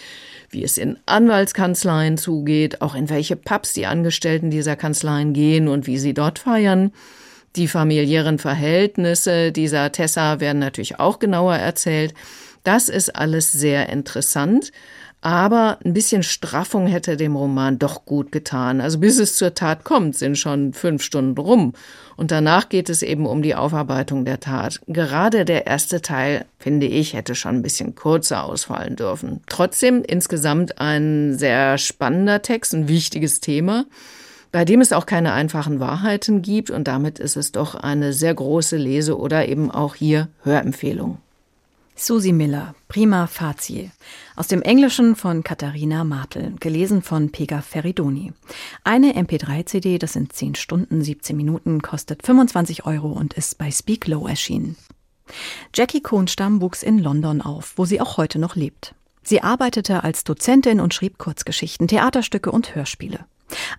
wie 0.49 0.65
es 0.65 0.77
in 0.77 0.97
Anwaltskanzleien 1.05 2.17
zugeht, 2.17 2.81
auch 2.81 2.95
in 2.95 3.09
welche 3.09 3.37
Pubs 3.37 3.71
die 3.71 3.85
Angestellten 3.85 4.51
dieser 4.51 4.75
Kanzleien 4.75 5.31
gehen 5.31 5.69
und 5.69 5.87
wie 5.87 5.99
sie 5.99 6.13
dort 6.13 6.37
feiern. 6.37 6.91
Die 7.55 7.69
familiären 7.69 8.39
Verhältnisse 8.39 9.53
dieser 9.53 9.89
Tessa 9.93 10.41
werden 10.41 10.59
natürlich 10.59 10.99
auch 10.99 11.19
genauer 11.19 11.55
erzählt. 11.55 12.13
Das 12.65 12.89
ist 12.89 13.15
alles 13.15 13.53
sehr 13.53 13.87
interessant. 13.87 14.73
Aber 15.21 15.77
ein 15.85 15.93
bisschen 15.93 16.23
Straffung 16.23 16.87
hätte 16.87 17.15
dem 17.15 17.35
Roman 17.35 17.77
doch 17.77 18.05
gut 18.05 18.31
getan. 18.31 18.81
Also 18.81 18.97
bis 18.97 19.19
es 19.19 19.35
zur 19.35 19.53
Tat 19.53 19.83
kommt, 19.83 20.15
sind 20.15 20.35
schon 20.37 20.73
fünf 20.73 21.03
Stunden 21.03 21.37
rum. 21.37 21.73
Und 22.17 22.31
danach 22.31 22.69
geht 22.69 22.89
es 22.89 23.03
eben 23.03 23.27
um 23.27 23.43
die 23.43 23.53
Aufarbeitung 23.53 24.25
der 24.25 24.39
Tat. 24.39 24.81
Gerade 24.87 25.45
der 25.45 25.67
erste 25.67 26.01
Teil, 26.01 26.45
finde 26.57 26.87
ich, 26.87 27.13
hätte 27.13 27.35
schon 27.35 27.57
ein 27.57 27.61
bisschen 27.61 27.93
kurzer 27.93 28.43
ausfallen 28.43 28.95
dürfen. 28.95 29.41
Trotzdem 29.47 30.03
insgesamt 30.03 30.79
ein 30.81 31.37
sehr 31.37 31.77
spannender 31.77 32.41
Text, 32.41 32.73
ein 32.73 32.87
wichtiges 32.87 33.39
Thema 33.41 33.85
bei 34.51 34.65
dem 34.65 34.81
es 34.81 34.91
auch 34.91 35.05
keine 35.05 35.31
einfachen 35.31 35.79
Wahrheiten 35.79 36.41
gibt 36.41 36.69
und 36.71 36.87
damit 36.87 37.19
ist 37.19 37.37
es 37.37 37.53
doch 37.53 37.73
eine 37.73 38.11
sehr 38.11 38.33
große 38.33 38.75
Lese- 38.75 39.17
oder 39.17 39.47
eben 39.47 39.71
auch 39.71 39.95
hier 39.95 40.27
Hörempfehlung. 40.43 41.19
Susie 42.03 42.33
Miller, 42.33 42.73
Prima 42.87 43.27
Facie. 43.27 43.91
Aus 44.35 44.47
dem 44.47 44.63
Englischen 44.63 45.15
von 45.15 45.43
Katharina 45.43 46.03
Martel, 46.03 46.55
gelesen 46.59 47.03
von 47.03 47.31
Pega 47.31 47.61
Feridoni. 47.61 48.33
Eine 48.83 49.13
MP3-CD, 49.13 49.99
das 49.99 50.13
sind 50.13 50.33
10 50.33 50.55
Stunden, 50.55 51.03
17 51.03 51.37
Minuten, 51.37 51.83
kostet 51.83 52.25
25 52.25 52.87
Euro 52.87 53.09
und 53.09 53.35
ist 53.35 53.59
bei 53.59 53.69
Speak 53.69 54.07
Low 54.07 54.25
erschienen. 54.25 54.77
Jackie 55.75 56.01
Kohnstam 56.01 56.59
wuchs 56.59 56.81
in 56.81 56.97
London 56.97 57.39
auf, 57.39 57.73
wo 57.75 57.85
sie 57.85 58.01
auch 58.01 58.17
heute 58.17 58.39
noch 58.39 58.55
lebt. 58.55 58.95
Sie 59.21 59.43
arbeitete 59.43 60.03
als 60.03 60.23
Dozentin 60.23 60.79
und 60.79 60.95
schrieb 60.95 61.19
Kurzgeschichten, 61.19 61.87
Theaterstücke 61.87 62.51
und 62.51 62.73
Hörspiele. 62.73 63.25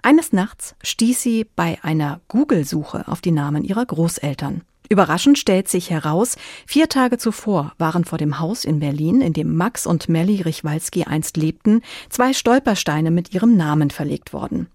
Eines 0.02 0.32
Nachts 0.32 0.76
stieß 0.84 1.20
sie 1.20 1.44
bei 1.56 1.80
einer 1.82 2.20
Google-Suche 2.28 3.08
auf 3.08 3.20
die 3.20 3.32
Namen 3.32 3.64
ihrer 3.64 3.84
Großeltern. 3.84 4.62
Überraschend 4.88 5.38
stellt 5.38 5.68
sich 5.68 5.90
heraus, 5.90 6.36
vier 6.66 6.88
Tage 6.88 7.18
zuvor 7.18 7.72
waren 7.78 8.04
vor 8.04 8.18
dem 8.18 8.38
Haus 8.40 8.64
in 8.64 8.80
Berlin, 8.80 9.20
in 9.20 9.32
dem 9.32 9.56
Max 9.56 9.86
und 9.86 10.08
Melly 10.08 10.42
Richwalski 10.42 11.04
einst 11.04 11.36
lebten, 11.36 11.82
zwei 12.10 12.32
Stolpersteine 12.32 13.10
mit 13.10 13.32
ihrem 13.32 13.56
Namen 13.56 13.90
verlegt 13.90 14.32
worden. 14.32 14.68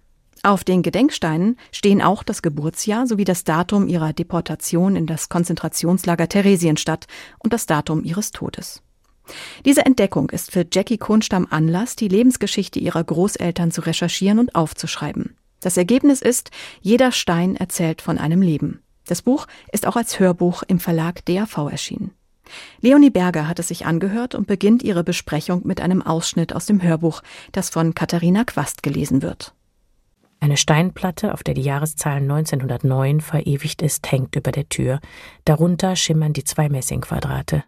Auf 0.44 0.64
den 0.64 0.82
Gedenksteinen 0.82 1.58
stehen 1.72 2.02
auch 2.02 2.24
das 2.24 2.42
Geburtsjahr 2.42 3.06
sowie 3.06 3.26
das 3.26 3.44
Datum 3.44 3.88
ihrer 3.88 4.14
Deportation 4.14 4.96
in 4.96 5.06
das 5.06 5.30
Konzentrationslager 5.30 6.30
Theresienstadt 6.30 7.08
und 7.40 7.54
das 7.54 7.66
Datum 7.66 8.04
ihres 8.04 8.32
Todes. 8.32 8.82
Diese 9.66 9.86
Entdeckung 9.86 10.30
ist 10.30 10.52
für 10.52 10.66
Jackie 10.72 10.98
Kohnstam 10.98 11.48
Anlass, 11.50 11.96
die 11.96 12.08
Lebensgeschichte 12.08 12.80
ihrer 12.80 13.04
Großeltern 13.04 13.72
zu 13.72 13.82
recherchieren 13.82 14.40
und 14.40 14.56
aufzuschreiben. 14.56 15.36
Das 15.60 15.76
Ergebnis 15.76 16.22
ist, 16.22 16.52
jeder 16.82 17.12
Stein 17.12 17.56
erzählt 17.56 18.02
von 18.02 18.18
einem 18.18 18.42
Leben. 18.42 18.82
Das 19.08 19.22
Buch 19.22 19.48
ist 19.72 19.88
auch 19.88 19.96
als 19.96 20.20
Hörbuch 20.20 20.64
im 20.68 20.80
Verlag 20.80 21.26
DAV 21.26 21.70
erschienen. 21.72 22.12
Leonie 22.82 23.10
Berger 23.10 23.48
hat 23.48 23.60
es 23.60 23.70
sich 23.70 23.86
angehört 23.86 24.36
und 24.36 24.48
beginnt 24.48 24.84
ihre 24.84 25.04
Besprechung 25.04 25.66
mit 25.66 25.82
einem 25.82 26.02
Ausschnitt 26.02 26.54
aus 26.54 26.66
dem 26.66 26.82
Hörbuch, 26.82 27.22
das 27.52 27.70
von 27.70 27.94
Katharina 27.94 28.44
Quast 28.44 28.84
gelesen 28.84 29.22
wird. 29.22 29.54
Eine 30.40 30.58
Steinplatte, 30.58 31.34
auf 31.34 31.44
der 31.44 31.56
die 31.56 31.64
Jahreszahl 31.64 32.18
1909 32.18 33.22
verewigt 33.22 33.82
ist, 33.82 34.10
hängt 34.12 34.36
über 34.36 34.52
der 34.52 34.70
Tür. 34.70 35.00
Darunter 35.46 35.96
schimmern 35.96 36.34
die 36.34 36.44
zwei 36.44 36.70
Messingquadrate. 36.70 37.64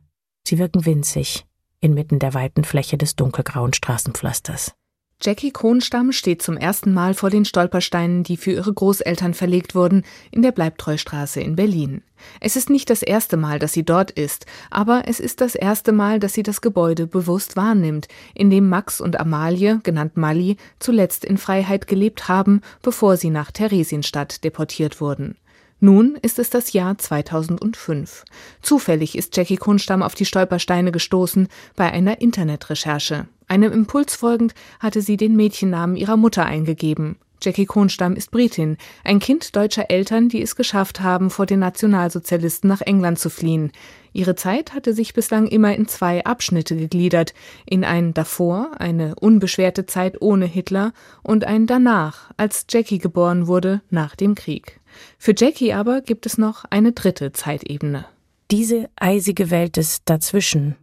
Sie 0.48 0.60
wirken 0.60 0.86
winzig, 0.86 1.46
inmitten 1.82 2.20
der 2.20 2.34
weiten 2.34 2.64
Fläche 2.64 2.98
des 2.98 3.16
dunkelgrauen 3.16 3.74
Straßenpflasters. 3.74 4.76
Jackie 5.22 5.52
Kronstamm 5.52 6.14
steht 6.14 6.42
zum 6.42 6.56
ersten 6.56 6.94
Mal 6.94 7.14
vor 7.14 7.30
den 7.30 7.44
Stolpersteinen, 7.44 8.24
die 8.24 8.38
für 8.38 8.52
ihre 8.52 8.74
Großeltern 8.74 9.34
verlegt 9.34 9.76
wurden, 9.76 10.06
in 10.32 10.42
der 10.42 10.54
Bleibtreustraße 10.54 11.42
in 11.42 11.58
Berlin. 11.58 12.04
Es 12.40 12.56
ist 12.56 12.70
nicht 12.70 12.90
das 12.90 13.02
erste 13.02 13.36
Mal, 13.36 13.60
dass 13.60 13.74
sie 13.74 13.84
dort 13.84 14.12
ist, 14.12 14.46
aber 14.70 15.04
es 15.08 15.20
ist 15.20 15.42
das 15.42 15.56
erste 15.56 15.92
Mal, 15.92 16.22
dass 16.22 16.34
sie 16.34 16.44
das 16.44 16.62
Gebäude 16.62 17.06
bewusst 17.06 17.58
wahrnimmt, 17.58 18.08
in 18.34 18.50
dem 18.50 18.70
Max 18.70 19.02
und 19.02 19.20
Amalie, 19.20 19.82
genannt 19.84 20.16
Mali, 20.16 20.56
zuletzt 20.80 21.26
in 21.26 21.38
Freiheit 21.38 21.88
gelebt 21.88 22.30
haben, 22.30 22.62
bevor 22.82 23.18
sie 23.18 23.30
nach 23.30 23.52
Theresienstadt 23.52 24.46
deportiert 24.46 25.02
wurden. 25.02 25.36
Nun 25.80 26.18
ist 26.22 26.40
es 26.40 26.50
das 26.50 26.74
Jahr 26.74 26.98
2005. 26.98 28.26
Zufällig 28.62 29.18
ist 29.18 29.36
Jackie 29.38 29.56
Kunstam 29.56 30.04
auf 30.04 30.14
die 30.14 30.26
Stolpersteine 30.26 30.92
gestoßen 30.92 31.48
bei 31.76 31.92
einer 31.92 32.20
Internetrecherche. 32.20 33.28
Einem 33.48 33.72
Impuls 33.72 34.16
folgend 34.16 34.54
hatte 34.80 35.02
sie 35.02 35.16
den 35.16 35.36
Mädchennamen 35.36 35.96
ihrer 35.96 36.18
Mutter 36.18 36.46
eingegeben. 36.46 37.18
Jackie 37.42 37.66
Kronstamm 37.66 38.16
ist 38.16 38.32
Britin, 38.32 38.76
ein 39.06 39.20
Kind 39.20 39.56
deutscher 39.56 39.90
Eltern, 39.90 40.28
die 40.28 40.42
es 40.42 40.58
geschafft 40.58 41.00
haben, 41.00 41.30
vor 41.30 41.46
den 41.46 41.60
Nationalsozialisten 41.60 42.68
nach 42.68 42.82
England 42.82 43.18
zu 43.18 43.30
fliehen. 43.30 43.72
Ihre 44.12 44.36
Zeit 44.36 44.74
hatte 44.74 44.94
sich 44.94 45.14
bislang 45.14 45.48
immer 45.48 45.74
in 45.74 45.88
zwei 45.88 46.26
Abschnitte 46.26 46.76
gegliedert, 46.76 47.34
in 47.66 47.86
ein 47.86 48.14
davor, 48.14 48.72
eine 48.80 49.16
unbeschwerte 49.16 49.86
Zeit 49.86 50.22
ohne 50.22 50.46
Hitler, 50.46 50.92
und 51.24 51.46
ein 51.46 51.66
danach, 51.66 52.32
als 52.36 52.66
Jackie 52.70 52.98
geboren 52.98 53.48
wurde, 53.48 53.82
nach 53.90 54.18
dem 54.18 54.36
Krieg. 54.36 54.79
Für 55.18 55.34
Jackie 55.36 55.74
aber 55.74 56.02
gibt 56.02 56.26
es 56.26 56.38
noch 56.38 56.66
eine 56.66 56.92
dritte 56.92 57.32
Zeitebene. 57.32 58.06
Diese 58.52 58.90
eisige 58.96 59.52
Welt 59.52 59.78
des 59.78 60.04
Dazwischen 60.06 60.76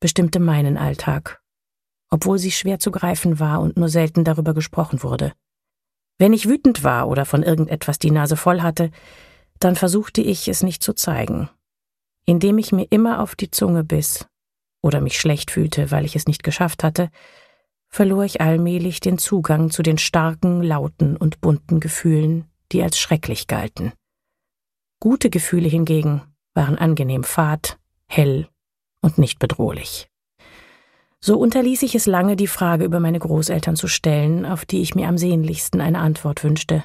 bestimmte 0.00 0.40
meinen 0.40 0.76
Alltag, 0.76 1.40
obwohl 2.10 2.38
sie 2.38 2.52
schwer 2.52 2.78
zu 2.78 2.90
greifen 2.90 3.40
war 3.40 3.60
und 3.60 3.76
nur 3.76 3.88
selten 3.88 4.24
darüber 4.24 4.54
gesprochen 4.54 5.02
wurde. 5.02 5.32
Wenn 6.18 6.32
ich 6.32 6.48
wütend 6.48 6.84
war 6.84 7.08
oder 7.08 7.24
von 7.24 7.42
irgendetwas 7.42 7.98
die 7.98 8.10
Nase 8.10 8.36
voll 8.36 8.62
hatte, 8.62 8.90
dann 9.58 9.76
versuchte 9.76 10.20
ich 10.20 10.48
es 10.48 10.62
nicht 10.62 10.82
zu 10.82 10.92
zeigen, 10.92 11.48
indem 12.26 12.58
ich 12.58 12.72
mir 12.72 12.86
immer 12.90 13.20
auf 13.20 13.34
die 13.34 13.50
Zunge 13.50 13.84
biss 13.84 14.26
oder 14.82 15.00
mich 15.00 15.18
schlecht 15.18 15.50
fühlte, 15.50 15.90
weil 15.90 16.04
ich 16.04 16.16
es 16.16 16.26
nicht 16.26 16.42
geschafft 16.42 16.84
hatte, 16.84 17.10
verlor 17.88 18.24
ich 18.24 18.40
allmählich 18.40 19.00
den 19.00 19.18
Zugang 19.18 19.70
zu 19.70 19.82
den 19.82 19.98
starken, 19.98 20.62
lauten 20.62 21.16
und 21.16 21.40
bunten 21.40 21.78
Gefühlen, 21.78 22.46
die 22.72 22.82
als 22.82 22.98
schrecklich 22.98 23.46
galten. 23.46 23.92
Gute 25.00 25.30
Gefühle 25.30 25.68
hingegen 25.68 26.22
waren 26.54 26.78
angenehm 26.78 27.24
fad, 27.24 27.78
hell 28.06 28.48
und 29.00 29.18
nicht 29.18 29.38
bedrohlich. 29.38 30.08
So 31.20 31.38
unterließ 31.38 31.82
ich 31.82 31.94
es 31.94 32.06
lange, 32.06 32.34
die 32.34 32.48
Frage 32.48 32.84
über 32.84 32.98
meine 32.98 33.20
Großeltern 33.20 33.76
zu 33.76 33.86
stellen, 33.86 34.44
auf 34.44 34.64
die 34.64 34.82
ich 34.82 34.96
mir 34.96 35.06
am 35.06 35.18
sehnlichsten 35.18 35.80
eine 35.80 36.00
Antwort 36.00 36.42
wünschte. 36.42 36.82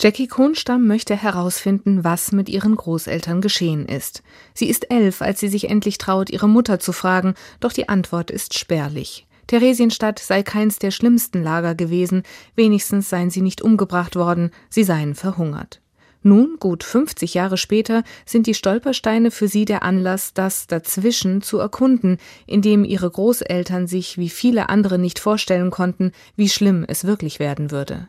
Jackie 0.00 0.26
Kronstamm 0.26 0.88
möchte 0.88 1.16
herausfinden, 1.16 2.02
was 2.02 2.32
mit 2.32 2.48
ihren 2.48 2.74
Großeltern 2.74 3.40
geschehen 3.40 3.86
ist. 3.86 4.24
Sie 4.52 4.68
ist 4.68 4.90
elf, 4.90 5.22
als 5.22 5.38
sie 5.38 5.48
sich 5.48 5.70
endlich 5.70 5.98
traut, 5.98 6.30
ihre 6.30 6.48
Mutter 6.48 6.80
zu 6.80 6.92
fragen, 6.92 7.34
doch 7.60 7.72
die 7.72 7.88
Antwort 7.88 8.32
ist 8.32 8.58
spärlich. 8.58 9.27
Theresienstadt 9.48 10.20
sei 10.20 10.44
keins 10.44 10.78
der 10.78 10.92
schlimmsten 10.92 11.42
Lager 11.42 11.74
gewesen, 11.74 12.22
wenigstens 12.54 13.10
seien 13.10 13.30
sie 13.30 13.42
nicht 13.42 13.60
umgebracht 13.62 14.14
worden, 14.14 14.52
sie 14.70 14.84
seien 14.84 15.16
verhungert. 15.16 15.80
Nun, 16.22 16.56
gut 16.58 16.84
50 16.84 17.34
Jahre 17.34 17.56
später, 17.56 18.02
sind 18.26 18.46
die 18.46 18.54
Stolpersteine 18.54 19.30
für 19.30 19.48
sie 19.48 19.64
der 19.64 19.82
Anlass, 19.82 20.34
das 20.34 20.66
Dazwischen 20.66 21.42
zu 21.42 21.58
erkunden, 21.58 22.18
in 22.46 22.60
dem 22.60 22.84
ihre 22.84 23.10
Großeltern 23.10 23.86
sich 23.86 24.18
wie 24.18 24.28
viele 24.28 24.68
andere 24.68 24.98
nicht 24.98 25.18
vorstellen 25.18 25.70
konnten, 25.70 26.12
wie 26.36 26.48
schlimm 26.48 26.84
es 26.86 27.04
wirklich 27.04 27.38
werden 27.38 27.70
würde. 27.70 28.08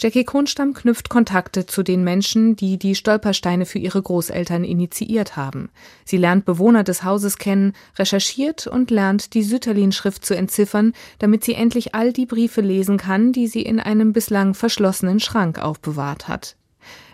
Jackie 0.00 0.24
Kronstamm 0.24 0.74
knüpft 0.74 1.08
Kontakte 1.08 1.66
zu 1.66 1.82
den 1.82 2.04
Menschen, 2.04 2.56
die 2.56 2.78
die 2.78 2.94
Stolpersteine 2.94 3.66
für 3.66 3.78
ihre 3.78 4.02
Großeltern 4.02 4.64
initiiert 4.64 5.36
haben. 5.36 5.70
Sie 6.04 6.16
lernt 6.16 6.44
Bewohner 6.44 6.84
des 6.84 7.04
Hauses 7.04 7.38
kennen, 7.38 7.72
recherchiert 7.98 8.66
und 8.66 8.90
lernt 8.90 9.34
die 9.34 9.42
Sütterlin-Schrift 9.42 10.24
zu 10.24 10.34
entziffern, 10.36 10.92
damit 11.18 11.44
sie 11.44 11.54
endlich 11.54 11.94
all 11.94 12.12
die 12.12 12.26
Briefe 12.26 12.60
lesen 12.60 12.96
kann, 12.96 13.32
die 13.32 13.46
sie 13.46 13.62
in 13.62 13.80
einem 13.80 14.12
bislang 14.12 14.54
verschlossenen 14.54 15.20
Schrank 15.20 15.58
aufbewahrt 15.58 16.28
hat. 16.28 16.56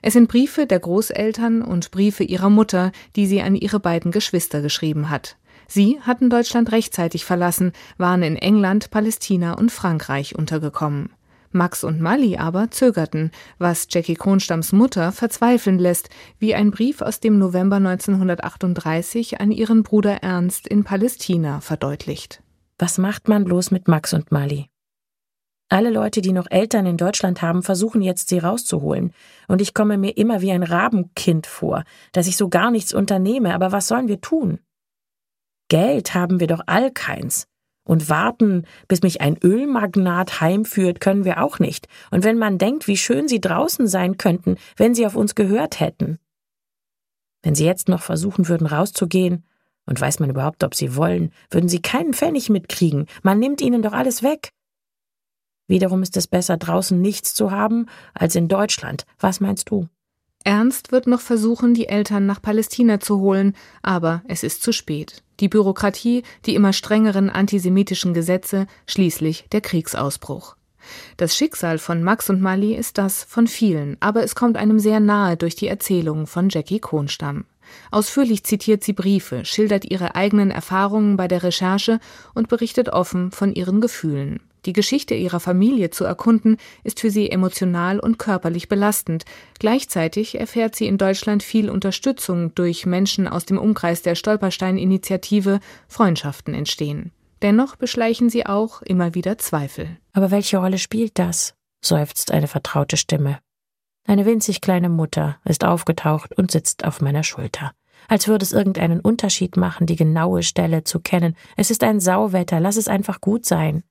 Es 0.02 0.14
sind 0.14 0.28
Briefe 0.28 0.66
der 0.66 0.80
Großeltern 0.80 1.62
und 1.62 1.90
Briefe 1.90 2.24
ihrer 2.24 2.50
Mutter, 2.50 2.92
die 3.16 3.26
sie 3.26 3.42
an 3.42 3.54
ihre 3.54 3.80
beiden 3.80 4.12
Geschwister 4.12 4.62
geschrieben 4.62 5.10
hat. 5.10 5.36
Sie 5.66 6.00
hatten 6.00 6.30
Deutschland 6.30 6.72
rechtzeitig 6.72 7.26
verlassen, 7.26 7.72
waren 7.98 8.22
in 8.22 8.36
England, 8.36 8.90
Palästina 8.90 9.52
und 9.52 9.70
Frankreich 9.70 10.34
untergekommen. 10.34 11.10
Max 11.50 11.84
und 11.84 12.00
Mali 12.00 12.36
aber 12.36 12.70
zögerten, 12.70 13.30
was 13.58 13.86
Jackie 13.90 14.14
Kronstamms 14.14 14.72
Mutter 14.72 15.12
verzweifeln 15.12 15.78
lässt, 15.78 16.10
wie 16.38 16.54
ein 16.54 16.70
Brief 16.70 17.00
aus 17.00 17.20
dem 17.20 17.38
November 17.38 17.76
1938 17.76 19.40
an 19.40 19.50
ihren 19.50 19.82
Bruder 19.82 20.22
Ernst 20.22 20.68
in 20.68 20.84
Palästina 20.84 21.60
verdeutlicht. 21.60 22.42
Was 22.78 22.98
macht 22.98 23.28
man 23.28 23.44
bloß 23.44 23.70
mit 23.70 23.88
Max 23.88 24.12
und 24.12 24.30
Mali? 24.30 24.68
Alle 25.70 25.90
Leute, 25.90 26.22
die 26.22 26.32
noch 26.32 26.46
Eltern 26.50 26.86
in 26.86 26.96
Deutschland 26.96 27.42
haben, 27.42 27.62
versuchen 27.62 28.00
jetzt, 28.00 28.30
sie 28.30 28.38
rauszuholen. 28.38 29.12
Und 29.48 29.60
ich 29.60 29.74
komme 29.74 29.98
mir 29.98 30.16
immer 30.16 30.40
wie 30.40 30.52
ein 30.52 30.62
Rabenkind 30.62 31.46
vor, 31.46 31.84
dass 32.12 32.26
ich 32.26 32.38
so 32.38 32.48
gar 32.48 32.70
nichts 32.70 32.94
unternehme. 32.94 33.54
Aber 33.54 33.70
was 33.70 33.88
sollen 33.88 34.08
wir 34.08 34.20
tun? 34.22 34.60
Geld 35.68 36.14
haben 36.14 36.40
wir 36.40 36.46
doch 36.46 36.62
all 36.66 36.90
keins. 36.90 37.46
Und 37.88 38.10
warten, 38.10 38.66
bis 38.86 39.02
mich 39.02 39.22
ein 39.22 39.38
Ölmagnat 39.42 40.42
heimführt, 40.42 41.00
können 41.00 41.24
wir 41.24 41.42
auch 41.42 41.58
nicht. 41.58 41.88
Und 42.10 42.22
wenn 42.22 42.36
man 42.36 42.58
denkt, 42.58 42.86
wie 42.86 42.98
schön 42.98 43.28
sie 43.28 43.40
draußen 43.40 43.86
sein 43.86 44.18
könnten, 44.18 44.56
wenn 44.76 44.94
sie 44.94 45.06
auf 45.06 45.16
uns 45.16 45.34
gehört 45.34 45.80
hätten. 45.80 46.18
Wenn 47.42 47.54
sie 47.54 47.64
jetzt 47.64 47.88
noch 47.88 48.02
versuchen 48.02 48.46
würden, 48.46 48.66
rauszugehen 48.66 49.42
Und 49.86 49.98
weiß 49.98 50.20
man 50.20 50.28
überhaupt, 50.28 50.64
ob 50.64 50.74
sie 50.74 50.96
wollen, 50.96 51.32
würden 51.50 51.70
sie 51.70 51.80
keinen 51.80 52.12
Pfennig 52.12 52.50
mitkriegen. 52.50 53.06
Man 53.22 53.38
nimmt 53.38 53.62
ihnen 53.62 53.80
doch 53.80 53.94
alles 53.94 54.22
weg. 54.22 54.50
Wiederum 55.66 56.02
ist 56.02 56.14
es 56.18 56.26
besser, 56.26 56.58
draußen 56.58 57.00
nichts 57.00 57.32
zu 57.32 57.52
haben, 57.52 57.86
als 58.12 58.34
in 58.34 58.48
Deutschland. 58.48 59.06
Was 59.18 59.40
meinst 59.40 59.70
du? 59.70 59.88
Ernst 60.48 60.92
wird 60.92 61.06
noch 61.06 61.20
versuchen, 61.20 61.74
die 61.74 61.90
Eltern 61.90 62.24
nach 62.24 62.40
Palästina 62.40 63.00
zu 63.00 63.20
holen, 63.20 63.54
aber 63.82 64.22
es 64.28 64.42
ist 64.42 64.62
zu 64.62 64.72
spät. 64.72 65.22
Die 65.40 65.48
Bürokratie, 65.48 66.22
die 66.46 66.54
immer 66.54 66.72
strengeren 66.72 67.28
antisemitischen 67.28 68.14
Gesetze, 68.14 68.66
schließlich 68.86 69.44
der 69.52 69.60
Kriegsausbruch. 69.60 70.56
Das 71.18 71.36
Schicksal 71.36 71.76
von 71.76 72.02
Max 72.02 72.30
und 72.30 72.40
Mali 72.40 72.74
ist 72.74 72.96
das 72.96 73.24
von 73.24 73.46
vielen, 73.46 73.98
aber 74.00 74.24
es 74.24 74.34
kommt 74.34 74.56
einem 74.56 74.78
sehr 74.78 75.00
nahe 75.00 75.36
durch 75.36 75.54
die 75.54 75.68
Erzählungen 75.68 76.26
von 76.26 76.48
Jackie 76.48 76.80
Kohnstamm. 76.80 77.44
Ausführlich 77.90 78.42
zitiert 78.42 78.82
sie 78.82 78.94
Briefe, 78.94 79.44
schildert 79.44 79.84
ihre 79.84 80.14
eigenen 80.14 80.50
Erfahrungen 80.50 81.18
bei 81.18 81.28
der 81.28 81.42
Recherche 81.42 82.00
und 82.32 82.48
berichtet 82.48 82.88
offen 82.88 83.32
von 83.32 83.52
ihren 83.52 83.82
Gefühlen. 83.82 84.40
Die 84.66 84.72
Geschichte 84.72 85.14
ihrer 85.14 85.40
Familie 85.40 85.90
zu 85.90 86.04
erkunden, 86.04 86.56
ist 86.84 87.00
für 87.00 87.10
sie 87.10 87.30
emotional 87.30 88.00
und 88.00 88.18
körperlich 88.18 88.68
belastend. 88.68 89.24
Gleichzeitig 89.58 90.38
erfährt 90.38 90.74
sie 90.74 90.86
in 90.86 90.98
Deutschland 90.98 91.42
viel 91.42 91.70
Unterstützung 91.70 92.54
durch 92.54 92.86
Menschen 92.86 93.28
aus 93.28 93.44
dem 93.44 93.58
Umkreis 93.58 94.02
der 94.02 94.14
Stolperstein-Initiative, 94.14 95.60
Freundschaften 95.88 96.54
entstehen. 96.54 97.12
Dennoch 97.42 97.76
beschleichen 97.76 98.30
sie 98.30 98.46
auch 98.46 98.82
immer 98.82 99.14
wieder 99.14 99.38
Zweifel. 99.38 99.96
Aber 100.12 100.30
welche 100.30 100.58
Rolle 100.58 100.78
spielt 100.78 101.18
das? 101.18 101.54
seufzt 101.80 102.32
eine 102.32 102.48
vertraute 102.48 102.96
Stimme. 102.96 103.38
Eine 104.04 104.26
winzig 104.26 104.60
kleine 104.60 104.88
Mutter 104.88 105.36
ist 105.44 105.64
aufgetaucht 105.64 106.36
und 106.36 106.50
sitzt 106.50 106.84
auf 106.84 107.00
meiner 107.00 107.22
Schulter. 107.22 107.72
Als 108.08 108.26
würde 108.26 108.42
es 108.42 108.52
irgendeinen 108.52 109.00
Unterschied 109.00 109.56
machen, 109.56 109.86
die 109.86 109.96
genaue 109.96 110.42
Stelle 110.42 110.84
zu 110.84 110.98
kennen. 111.00 111.36
Es 111.56 111.70
ist 111.70 111.84
ein 111.84 112.00
Sauwetter, 112.00 112.58
lass 112.58 112.76
es 112.76 112.88
einfach 112.88 113.20
gut 113.20 113.44
sein. 113.44 113.82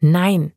Nein. 0.00 0.52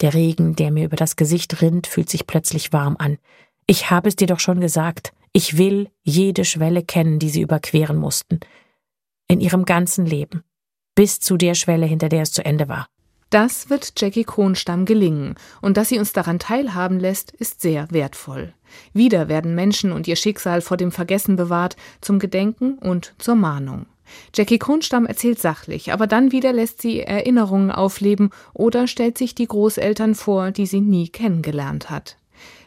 Der 0.00 0.14
Regen, 0.14 0.56
der 0.56 0.70
mir 0.70 0.86
über 0.86 0.96
das 0.96 1.16
Gesicht 1.16 1.62
rinnt, 1.62 1.86
fühlt 1.86 2.10
sich 2.10 2.26
plötzlich 2.26 2.72
warm 2.72 2.96
an. 2.98 3.18
Ich 3.66 3.90
habe 3.90 4.08
es 4.08 4.16
dir 4.16 4.26
doch 4.26 4.40
schon 4.40 4.60
gesagt. 4.60 5.12
Ich 5.32 5.56
will 5.58 5.90
jede 6.02 6.44
Schwelle 6.44 6.82
kennen, 6.82 7.18
die 7.18 7.28
sie 7.28 7.42
überqueren 7.42 7.96
mussten. 7.96 8.40
In 9.28 9.40
ihrem 9.40 9.64
ganzen 9.64 10.06
Leben. 10.06 10.44
Bis 10.94 11.20
zu 11.20 11.36
der 11.36 11.54
Schwelle, 11.54 11.86
hinter 11.86 12.08
der 12.08 12.22
es 12.22 12.32
zu 12.32 12.44
Ende 12.44 12.68
war. 12.68 12.88
Das 13.30 13.68
wird 13.68 14.00
Jackie 14.00 14.24
Kronstamm 14.24 14.84
gelingen, 14.84 15.34
und 15.60 15.76
dass 15.76 15.88
sie 15.88 15.98
uns 15.98 16.12
daran 16.12 16.38
teilhaben 16.38 17.00
lässt, 17.00 17.32
ist 17.32 17.60
sehr 17.60 17.90
wertvoll. 17.90 18.54
Wieder 18.92 19.28
werden 19.28 19.54
Menschen 19.56 19.90
und 19.92 20.06
ihr 20.06 20.16
Schicksal 20.16 20.60
vor 20.60 20.76
dem 20.76 20.92
Vergessen 20.92 21.34
bewahrt, 21.34 21.76
zum 22.00 22.20
Gedenken 22.20 22.78
und 22.78 23.14
zur 23.18 23.34
Mahnung. 23.34 23.86
Jackie 24.34 24.58
Kronstamm 24.58 25.06
erzählt 25.06 25.38
sachlich, 25.38 25.92
aber 25.92 26.06
dann 26.06 26.32
wieder 26.32 26.52
lässt 26.52 26.82
sie 26.82 27.00
Erinnerungen 27.00 27.70
aufleben 27.70 28.30
oder 28.52 28.86
stellt 28.86 29.18
sich 29.18 29.34
die 29.34 29.46
Großeltern 29.46 30.14
vor, 30.14 30.50
die 30.50 30.66
sie 30.66 30.80
nie 30.80 31.08
kennengelernt 31.08 31.90
hat. 31.90 32.16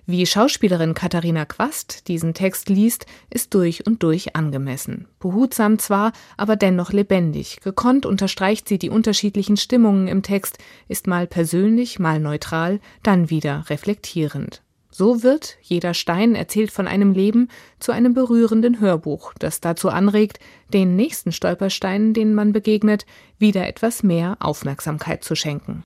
Wie 0.10 0.25
Schauspielerin 0.25 0.94
Katharina 0.94 1.44
Quast 1.44 2.08
diesen 2.08 2.34
Text 2.34 2.70
liest, 2.70 3.06
ist 3.29 3.53
durch 3.53 3.86
und 3.86 4.03
durch 4.03 4.38
angemessen. 4.38 5.06
Behutsam 5.20 5.79
zwar, 5.79 6.13
aber 6.38 6.56
dennoch 6.56 6.94
lebendig. 6.94 7.60
Gekonnt 7.62 8.06
unterstreicht 8.06 8.70
sie 8.70 8.79
die 8.79 8.89
unterschiedlichen 8.89 9.58
Stimmungen 9.58 10.08
im 10.08 10.24
Text, 10.24 10.60
ist 10.88 11.08
mal 11.08 11.27
persönlich, 11.27 12.00
mal 12.00 12.22
neutral, 12.22 12.79
dann 13.03 13.29
wieder 13.29 13.65
reflektierend. 13.70 14.62
So 14.98 15.22
wird 15.22 15.60
Jeder 15.62 15.94
Stein 15.94 16.34
erzählt 16.34 16.72
von 16.72 16.88
einem 16.88 17.12
Leben 17.12 17.50
zu 17.77 17.92
einem 17.92 18.16
berührenden 18.16 18.80
Hörbuch, 18.80 19.32
das 19.38 19.62
dazu 19.62 19.89
anregt, 19.89 20.39
den 20.74 20.96
nächsten 20.96 21.32
Stolpersteinen, 21.32 22.16
denen 22.16 22.34
man 22.34 22.51
begegnet, 22.51 23.06
wieder 23.38 23.68
etwas 23.68 24.01
mehr 24.01 24.38
Aufmerksamkeit 24.39 25.24
zu 25.24 25.36
schenken. 25.36 25.84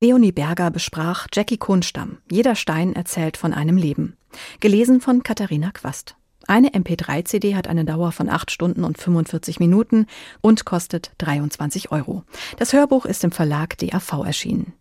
Leonie 0.00 0.30
Berger 0.30 0.70
besprach 0.70 1.26
Jackie 1.32 1.56
Kohnstamm. 1.56 2.18
Jeder 2.30 2.54
Stein 2.54 2.92
erzählt 2.92 3.36
von 3.36 3.52
einem 3.52 3.76
Leben. 3.76 4.16
Gelesen 4.60 5.00
von 5.00 5.24
Katharina 5.24 5.72
Quast. 5.72 6.14
Eine 6.46 6.68
MP3-CD 6.74 7.56
hat 7.56 7.66
eine 7.66 7.84
Dauer 7.84 8.12
von 8.12 8.28
8 8.28 8.52
Stunden 8.52 8.84
und 8.84 8.98
45 8.98 9.58
Minuten 9.58 10.06
und 10.42 10.64
kostet 10.64 11.10
23 11.18 11.90
Euro. 11.90 12.22
Das 12.58 12.72
Hörbuch 12.72 13.04
ist 13.04 13.24
im 13.24 13.32
Verlag 13.32 13.76
DAV 13.78 14.24
erschienen. 14.24 14.74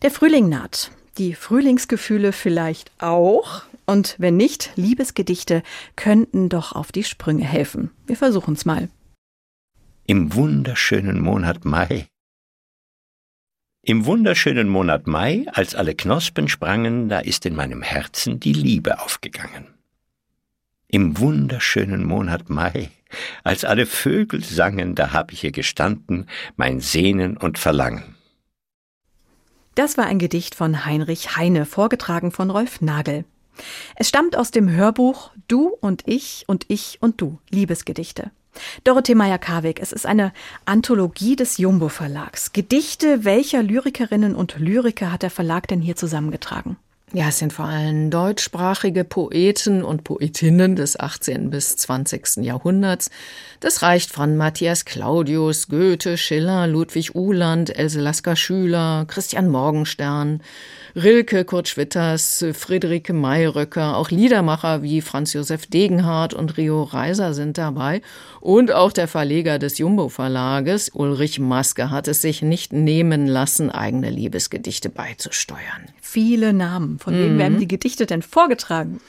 Der 0.00 0.10
Frühling 0.10 0.48
naht 0.48 0.90
die 1.18 1.34
Frühlingsgefühle 1.34 2.32
vielleicht 2.32 2.90
auch. 2.98 3.62
Und 3.86 4.16
wenn 4.18 4.36
nicht, 4.36 4.72
Liebesgedichte 4.76 5.62
könnten 5.94 6.48
doch 6.48 6.72
auf 6.72 6.92
die 6.92 7.04
Sprünge 7.04 7.44
helfen. 7.44 7.90
Wir 8.06 8.16
versuchen's 8.16 8.64
mal. 8.64 8.88
Im 10.06 10.34
wunderschönen 10.34 11.20
Monat 11.20 11.64
Mai. 11.64 12.06
Im 13.82 14.04
wunderschönen 14.04 14.68
Monat 14.68 15.06
Mai, 15.06 15.46
als 15.52 15.76
alle 15.76 15.94
Knospen 15.94 16.48
sprangen, 16.48 17.08
da 17.08 17.20
ist 17.20 17.46
in 17.46 17.54
meinem 17.54 17.82
Herzen 17.82 18.40
die 18.40 18.52
Liebe 18.52 19.00
aufgegangen. 19.00 19.68
Im 20.88 21.18
wunderschönen 21.18 22.04
Monat 22.04 22.50
Mai, 22.50 22.90
als 23.44 23.64
alle 23.64 23.86
Vögel 23.86 24.42
sangen, 24.42 24.96
da 24.96 25.12
hab 25.12 25.32
ich 25.32 25.40
hier 25.40 25.52
gestanden, 25.52 26.26
mein 26.56 26.80
Sehnen 26.80 27.36
und 27.36 27.58
Verlangen. 27.58 28.15
Das 29.76 29.98
war 29.98 30.06
ein 30.06 30.18
Gedicht 30.18 30.54
von 30.54 30.86
Heinrich 30.86 31.36
Heine, 31.36 31.66
vorgetragen 31.66 32.32
von 32.32 32.48
Rolf 32.48 32.80
Nagel. 32.80 33.26
Es 33.94 34.08
stammt 34.08 34.34
aus 34.34 34.50
dem 34.50 34.70
Hörbuch 34.70 35.32
Du 35.48 35.68
und 35.68 36.02
ich 36.06 36.44
und 36.46 36.64
ich 36.68 36.96
und 37.02 37.20
du, 37.20 37.38
Liebesgedichte. 37.50 38.30
Dorothee 38.84 39.14
Meyer-Karwig, 39.14 39.78
es 39.80 39.92
ist 39.92 40.06
eine 40.06 40.32
Anthologie 40.64 41.36
des 41.36 41.58
Jumbo 41.58 41.90
Verlags. 41.90 42.54
Gedichte 42.54 43.26
welcher 43.26 43.62
Lyrikerinnen 43.62 44.34
und 44.34 44.58
Lyriker 44.58 45.12
hat 45.12 45.22
der 45.22 45.30
Verlag 45.30 45.68
denn 45.68 45.82
hier 45.82 45.94
zusammengetragen? 45.94 46.78
Ja, 47.12 47.28
es 47.28 47.38
sind 47.38 47.52
vor 47.52 47.66
allem 47.66 48.10
deutschsprachige 48.10 49.04
Poeten 49.04 49.84
und 49.84 50.02
Poetinnen 50.02 50.74
des 50.74 50.98
18. 50.98 51.50
bis 51.50 51.76
20. 51.76 52.38
Jahrhunderts. 52.38 53.10
Das 53.60 53.82
reicht 53.82 54.10
von 54.10 54.36
Matthias 54.36 54.84
Claudius, 54.84 55.68
Goethe, 55.68 56.18
Schiller, 56.18 56.66
Ludwig 56.66 57.14
Uhland, 57.14 57.78
Else 57.78 58.00
Lasker 58.00 58.34
Schüler, 58.34 59.04
Christian 59.06 59.48
Morgenstern, 59.48 60.42
Rilke, 60.96 61.44
Kurt 61.44 61.68
Schwitters, 61.68 62.44
Friederike 62.52 63.12
Mayröcker, 63.12 63.96
auch 63.96 64.10
Liedermacher 64.10 64.82
wie 64.82 65.00
Franz 65.00 65.32
Josef 65.32 65.66
Degenhardt 65.66 66.34
und 66.34 66.56
Rio 66.56 66.82
Reiser 66.82 67.34
sind 67.34 67.56
dabei. 67.56 68.02
Und 68.40 68.72
auch 68.72 68.90
der 68.90 69.06
Verleger 69.06 69.60
des 69.60 69.78
Jumbo 69.78 70.08
Verlages, 70.08 70.90
Ulrich 70.92 71.38
Maske, 71.38 71.92
hat 71.92 72.08
es 72.08 72.20
sich 72.20 72.42
nicht 72.42 72.72
nehmen 72.72 73.28
lassen, 73.28 73.70
eigene 73.70 74.10
Liebesgedichte 74.10 74.88
beizusteuern. 74.88 75.86
Viele 76.16 76.54
Namen. 76.54 76.98
Von 76.98 77.12
wem 77.12 77.34
mhm. 77.34 77.38
werden 77.38 77.58
die 77.58 77.68
Gedichte 77.68 78.06
denn 78.06 78.22
vorgetragen? 78.22 79.02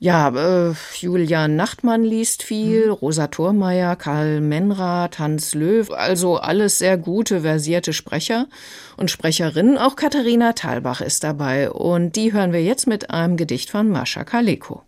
Ja, 0.00 0.70
äh, 0.70 0.74
Julian 0.98 1.54
Nachtmann 1.54 2.02
liest 2.02 2.42
viel, 2.42 2.86
mhm. 2.86 2.92
Rosa 2.94 3.28
Thormeier, 3.28 3.94
Karl 3.94 4.40
Menrath, 4.40 5.20
Hans 5.20 5.54
Löw, 5.54 5.88
also 5.92 6.38
alles 6.38 6.78
sehr 6.78 6.98
gute, 6.98 7.42
versierte 7.42 7.92
Sprecher 7.92 8.48
und 8.96 9.08
Sprecherinnen. 9.08 9.78
Auch 9.78 9.94
Katharina 9.94 10.52
Thalbach 10.54 11.00
ist 11.00 11.22
dabei 11.22 11.70
und 11.70 12.16
die 12.16 12.32
hören 12.32 12.52
wir 12.52 12.64
jetzt 12.64 12.88
mit 12.88 13.10
einem 13.10 13.36
Gedicht 13.36 13.70
von 13.70 13.88
Mascha 13.88 14.24
Kaleko. 14.24 14.82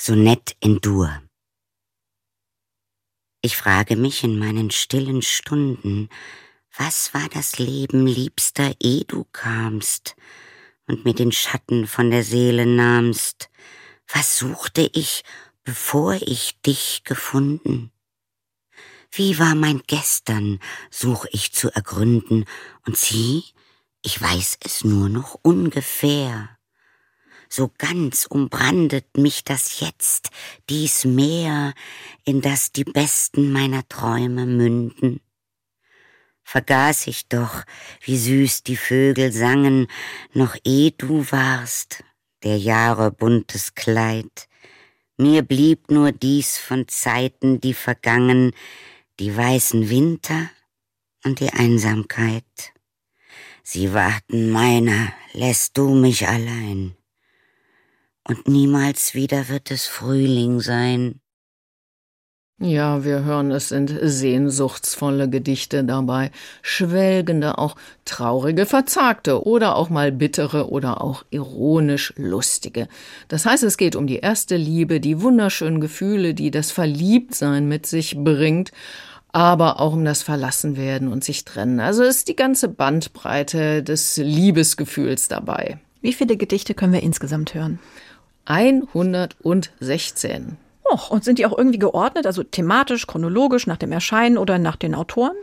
Sonett 0.00 0.56
in 0.60 0.78
Dur. 0.80 1.20
Ich 3.42 3.58
frage 3.58 3.96
mich 3.96 4.24
in 4.24 4.38
meinen 4.38 4.70
stillen 4.70 5.20
Stunden, 5.20 6.08
was 6.78 7.12
war 7.12 7.28
das 7.30 7.58
Leben, 7.58 8.06
liebster, 8.06 8.72
eh 8.82 9.04
du 9.06 9.26
kamst 9.32 10.16
und 10.86 11.04
mir 11.04 11.14
den 11.14 11.32
Schatten 11.32 11.86
von 11.86 12.10
der 12.10 12.24
Seele 12.24 12.66
nahmst, 12.66 13.50
was 14.12 14.36
suchte 14.36 14.90
ich, 14.92 15.22
bevor 15.64 16.14
ich 16.14 16.60
dich 16.62 17.02
gefunden? 17.04 17.90
Wie 19.10 19.38
war 19.38 19.54
mein 19.54 19.82
Gestern, 19.86 20.58
such 20.90 21.26
ich 21.32 21.52
zu 21.52 21.70
ergründen, 21.70 22.46
und 22.86 22.96
sieh, 22.96 23.44
ich 24.02 24.20
weiß 24.20 24.58
es 24.64 24.84
nur 24.84 25.08
noch 25.08 25.38
ungefähr. 25.42 26.58
So 27.48 27.70
ganz 27.76 28.26
umbrandet 28.26 29.18
mich 29.18 29.44
das 29.44 29.80
Jetzt, 29.80 30.30
dies 30.70 31.04
Meer, 31.04 31.74
in 32.24 32.40
das 32.40 32.72
die 32.72 32.84
besten 32.84 33.52
meiner 33.52 33.86
Träume 33.88 34.46
münden. 34.46 35.20
Vergaß 36.44 37.06
ich 37.06 37.28
doch, 37.28 37.62
wie 38.00 38.18
süß 38.18 38.62
die 38.62 38.76
Vögel 38.76 39.32
sangen, 39.32 39.86
noch 40.32 40.56
eh 40.64 40.90
du 40.90 41.24
warst, 41.30 42.04
der 42.42 42.58
Jahre 42.58 43.10
buntes 43.10 43.74
Kleid. 43.74 44.48
Mir 45.16 45.42
blieb 45.42 45.90
nur 45.90 46.12
dies 46.12 46.58
von 46.58 46.88
Zeiten, 46.88 47.60
die 47.60 47.74
vergangen, 47.74 48.52
die 49.20 49.34
weißen 49.36 49.88
Winter 49.88 50.50
und 51.24 51.40
die 51.40 51.50
Einsamkeit. 51.50 52.44
Sie 53.62 53.94
warten 53.94 54.50
meiner, 54.50 55.12
lässt 55.32 55.78
du 55.78 55.94
mich 55.94 56.26
allein. 56.26 56.96
Und 58.24 58.48
niemals 58.48 59.14
wieder 59.14 59.48
wird 59.48 59.70
es 59.70 59.86
Frühling 59.86 60.60
sein. 60.60 61.21
Ja, 62.64 63.04
wir 63.04 63.24
hören, 63.24 63.50
es 63.50 63.70
sind 63.70 63.92
sehnsuchtsvolle 64.00 65.28
Gedichte 65.28 65.82
dabei, 65.82 66.30
schwelgende, 66.62 67.58
auch 67.58 67.74
traurige, 68.04 68.66
verzagte 68.66 69.44
oder 69.44 69.74
auch 69.74 69.90
mal 69.90 70.12
bittere 70.12 70.70
oder 70.70 71.02
auch 71.02 71.24
ironisch 71.30 72.14
lustige. 72.16 72.86
Das 73.26 73.46
heißt, 73.46 73.64
es 73.64 73.76
geht 73.76 73.96
um 73.96 74.06
die 74.06 74.20
erste 74.20 74.54
Liebe, 74.54 75.00
die 75.00 75.22
wunderschönen 75.22 75.80
Gefühle, 75.80 76.34
die 76.34 76.52
das 76.52 76.70
Verliebtsein 76.70 77.66
mit 77.66 77.86
sich 77.86 78.16
bringt, 78.16 78.70
aber 79.32 79.80
auch 79.80 79.94
um 79.94 80.04
das 80.04 80.22
Verlassenwerden 80.22 81.08
und 81.08 81.24
sich 81.24 81.44
trennen. 81.44 81.80
Also 81.80 82.04
ist 82.04 82.28
die 82.28 82.36
ganze 82.36 82.68
Bandbreite 82.68 83.82
des 83.82 84.18
Liebesgefühls 84.18 85.26
dabei. 85.26 85.80
Wie 86.00 86.12
viele 86.12 86.36
Gedichte 86.36 86.74
können 86.74 86.92
wir 86.92 87.02
insgesamt 87.02 87.54
hören? 87.54 87.80
116. 88.44 90.58
Och, 90.92 91.10
und 91.10 91.24
sind 91.24 91.38
die 91.38 91.46
auch 91.46 91.56
irgendwie 91.56 91.78
geordnet, 91.78 92.26
also 92.26 92.42
thematisch, 92.42 93.06
chronologisch, 93.06 93.66
nach 93.66 93.78
dem 93.78 93.92
Erscheinen 93.92 94.36
oder 94.36 94.58
nach 94.58 94.76
den 94.76 94.94
Autoren? 94.94 95.36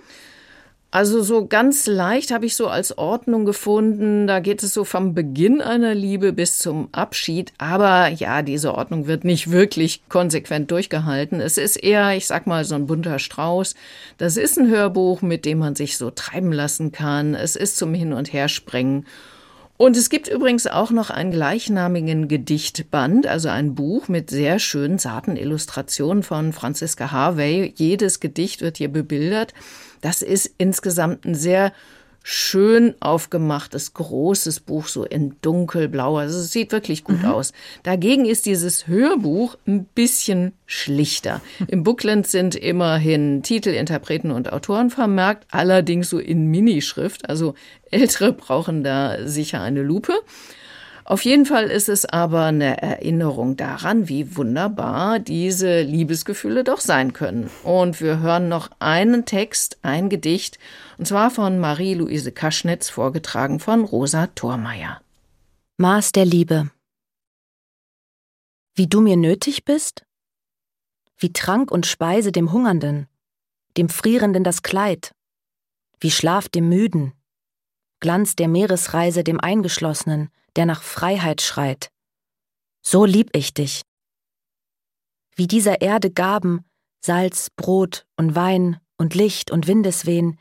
Also 0.91 1.21
so 1.21 1.45
ganz 1.45 1.85
leicht 1.85 2.31
habe 2.31 2.47
ich 2.47 2.55
so 2.55 2.67
als 2.67 2.97
Ordnung 2.97 3.45
gefunden, 3.45 4.25
da 4.25 4.39
geht 4.39 4.63
es 4.63 4.73
so 4.73 4.83
vom 4.83 5.13
Beginn 5.13 5.61
einer 5.61 5.93
Liebe 5.93 6.33
bis 6.33 6.57
zum 6.57 6.89
Abschied, 6.91 7.53
aber 7.59 8.07
ja, 8.07 8.41
diese 8.41 8.73
Ordnung 8.73 9.05
wird 9.05 9.23
nicht 9.23 9.51
wirklich 9.51 10.01
konsequent 10.09 10.71
durchgehalten. 10.71 11.41
Es 11.41 11.59
ist 11.59 11.75
eher, 11.75 12.17
ich 12.17 12.25
sag 12.25 12.47
mal, 12.47 12.65
so 12.65 12.73
ein 12.73 12.87
bunter 12.87 13.19
Strauß. 13.19 13.75
Das 14.17 14.35
ist 14.35 14.57
ein 14.57 14.67
Hörbuch, 14.67 15.21
mit 15.21 15.45
dem 15.45 15.59
man 15.59 15.75
sich 15.75 15.95
so 15.95 16.09
treiben 16.09 16.51
lassen 16.51 16.91
kann. 16.91 17.35
Es 17.35 17.55
ist 17.55 17.77
zum 17.77 17.93
Hin 17.93 18.11
und 18.11 18.33
Herspringen. 18.33 19.05
Und 19.81 19.95
es 19.95 20.09
gibt 20.09 20.27
übrigens 20.27 20.67
auch 20.67 20.91
noch 20.91 21.09
einen 21.09 21.31
gleichnamigen 21.31 22.27
Gedichtband, 22.27 23.27
also 23.27 23.47
ein 23.47 23.75
Buch 23.75 24.09
mit 24.09 24.29
sehr 24.29 24.59
schönen, 24.59 24.99
zarten 24.99 25.37
Illustrationen 25.37 26.21
von 26.21 26.51
Franziska 26.51 27.13
Harvey. 27.13 27.73
Jedes 27.77 28.19
Gedicht 28.19 28.59
wird 28.59 28.75
hier 28.75 28.89
bebildert. 28.89 29.53
Das 30.01 30.21
ist 30.21 30.53
insgesamt 30.57 31.23
ein 31.23 31.33
sehr 31.33 31.71
schön 32.23 32.93
aufgemachtes, 32.99 33.93
großes 33.93 34.59
Buch, 34.59 34.87
so 34.87 35.03
in 35.03 35.35
dunkelblau. 35.41 36.17
Also 36.17 36.39
es 36.39 36.51
sieht 36.51 36.71
wirklich 36.71 37.03
gut 37.03 37.23
mhm. 37.23 37.29
aus. 37.29 37.53
Dagegen 37.83 38.25
ist 38.25 38.45
dieses 38.45 38.87
Hörbuch 38.87 39.57
ein 39.67 39.85
bisschen 39.85 40.53
schlichter. 40.65 41.41
Im 41.67 41.83
Booklet 41.83 42.27
sind 42.27 42.55
immerhin 42.55 43.41
Titel, 43.43 43.69
Interpreten 43.69 44.31
und 44.31 44.51
Autoren 44.53 44.89
vermerkt, 44.89 45.45
allerdings 45.51 46.09
so 46.09 46.19
in 46.19 46.47
Minischrift. 46.47 47.29
Also 47.29 47.55
Ältere 47.91 48.33
brauchen 48.33 48.83
da 48.83 49.27
sicher 49.27 49.61
eine 49.61 49.81
Lupe. 49.81 50.13
Auf 51.09 51.25
jeden 51.25 51.47
Fall 51.47 51.71
ist 51.71 51.89
es 51.89 52.05
aber 52.05 52.43
eine 52.43 52.83
Erinnerung 52.83 53.57
daran, 53.57 54.07
wie 54.09 54.37
wunderbar 54.37 55.17
diese 55.17 55.81
Liebesgefühle 55.81 56.63
doch 56.63 56.79
sein 56.79 57.13
können. 57.13 57.49
Und 57.63 57.99
wir 57.99 58.19
hören 58.19 58.47
noch 58.47 58.69
einen 58.77 59.25
Text, 59.25 59.79
ein 59.81 60.09
Gedicht, 60.09 60.59
und 60.99 61.05
zwar 61.05 61.31
von 61.31 61.59
Marie-Louise 61.59 62.33
Kaschnitz, 62.33 62.89
vorgetragen 62.89 63.61
von 63.61 63.85
Rosa 63.85 64.27
Thormeier. 64.27 65.01
Maß 65.77 66.11
der 66.11 66.25
Liebe. 66.25 66.71
Wie 68.75 68.87
du 68.87 68.99
mir 68.99 69.15
nötig 69.15 69.63
bist? 69.63 70.05
Wie 71.17 71.31
Trank 71.31 71.71
und 71.71 71.85
Speise 71.85 72.33
dem 72.33 72.51
Hungernden, 72.51 73.07
dem 73.77 73.87
Frierenden 73.87 74.43
das 74.43 74.61
Kleid, 74.61 75.15
wie 76.01 76.11
Schlaf 76.11 76.49
dem 76.49 76.67
Müden, 76.67 77.13
Glanz 78.01 78.35
der 78.35 78.49
Meeresreise 78.49 79.23
dem 79.23 79.39
Eingeschlossenen, 79.39 80.29
der 80.57 80.65
nach 80.65 80.83
Freiheit 80.83 81.41
schreit. 81.41 81.91
So 82.81 83.05
lieb 83.05 83.29
ich 83.33 83.53
dich. 83.53 83.83
Wie 85.33 85.47
dieser 85.47 85.79
Erde 85.79 86.11
Gaben, 86.11 86.65
Salz, 86.99 87.49
Brot 87.55 88.05
und 88.17 88.35
Wein 88.35 88.81
und 88.97 89.15
Licht 89.15 89.49
und 89.49 89.65
Windeswehen, 89.65 90.37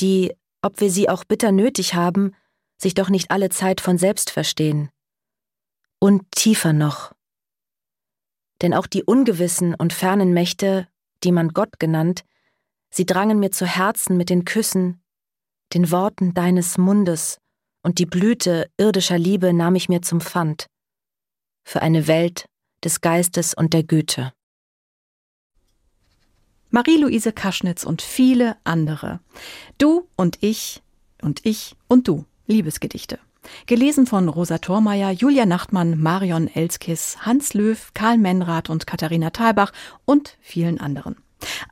die, 0.00 0.34
ob 0.62 0.80
wir 0.80 0.90
sie 0.90 1.08
auch 1.08 1.24
bitter 1.24 1.52
nötig 1.52 1.94
haben, 1.94 2.34
sich 2.78 2.94
doch 2.94 3.08
nicht 3.08 3.30
alle 3.30 3.50
Zeit 3.50 3.80
von 3.80 3.98
selbst 3.98 4.30
verstehen. 4.30 4.90
Und 5.98 6.30
tiefer 6.32 6.72
noch. 6.72 7.12
Denn 8.62 8.74
auch 8.74 8.86
die 8.86 9.04
ungewissen 9.04 9.74
und 9.74 9.92
fernen 9.92 10.32
Mächte, 10.32 10.88
die 11.22 11.32
man 11.32 11.50
Gott 11.50 11.78
genannt, 11.78 12.24
sie 12.90 13.06
drangen 13.06 13.38
mir 13.38 13.50
zu 13.50 13.66
Herzen 13.66 14.16
mit 14.16 14.30
den 14.30 14.44
Küssen, 14.44 15.02
den 15.74 15.90
Worten 15.90 16.34
deines 16.34 16.78
Mundes 16.78 17.38
und 17.82 17.98
die 17.98 18.06
Blüte 18.06 18.70
irdischer 18.76 19.18
Liebe 19.18 19.52
nahm 19.52 19.74
ich 19.74 19.88
mir 19.88 20.02
zum 20.02 20.20
Pfand 20.20 20.66
für 21.64 21.82
eine 21.82 22.06
Welt 22.06 22.46
des 22.82 23.00
Geistes 23.00 23.54
und 23.54 23.74
der 23.74 23.84
Güte. 23.84 24.32
Marie-Louise 26.70 27.32
Kaschnitz 27.32 27.84
und 27.84 28.00
viele 28.00 28.56
andere. 28.64 29.20
Du 29.78 30.06
und 30.16 30.38
ich 30.40 30.82
und 31.20 31.44
ich 31.44 31.74
und 31.88 32.06
du. 32.06 32.24
Liebesgedichte. 32.46 33.18
Gelesen 33.66 34.06
von 34.06 34.28
Rosa 34.28 34.58
Thormeier, 34.58 35.10
Julia 35.10 35.46
Nachtmann, 35.46 36.00
Marion 36.00 36.48
Elskis, 36.48 37.18
Hans 37.22 37.54
Löw, 37.54 37.90
Karl 37.94 38.18
Menrath 38.18 38.70
und 38.70 38.86
Katharina 38.86 39.30
Thalbach 39.30 39.72
und 40.04 40.36
vielen 40.40 40.80
anderen. 40.80 41.16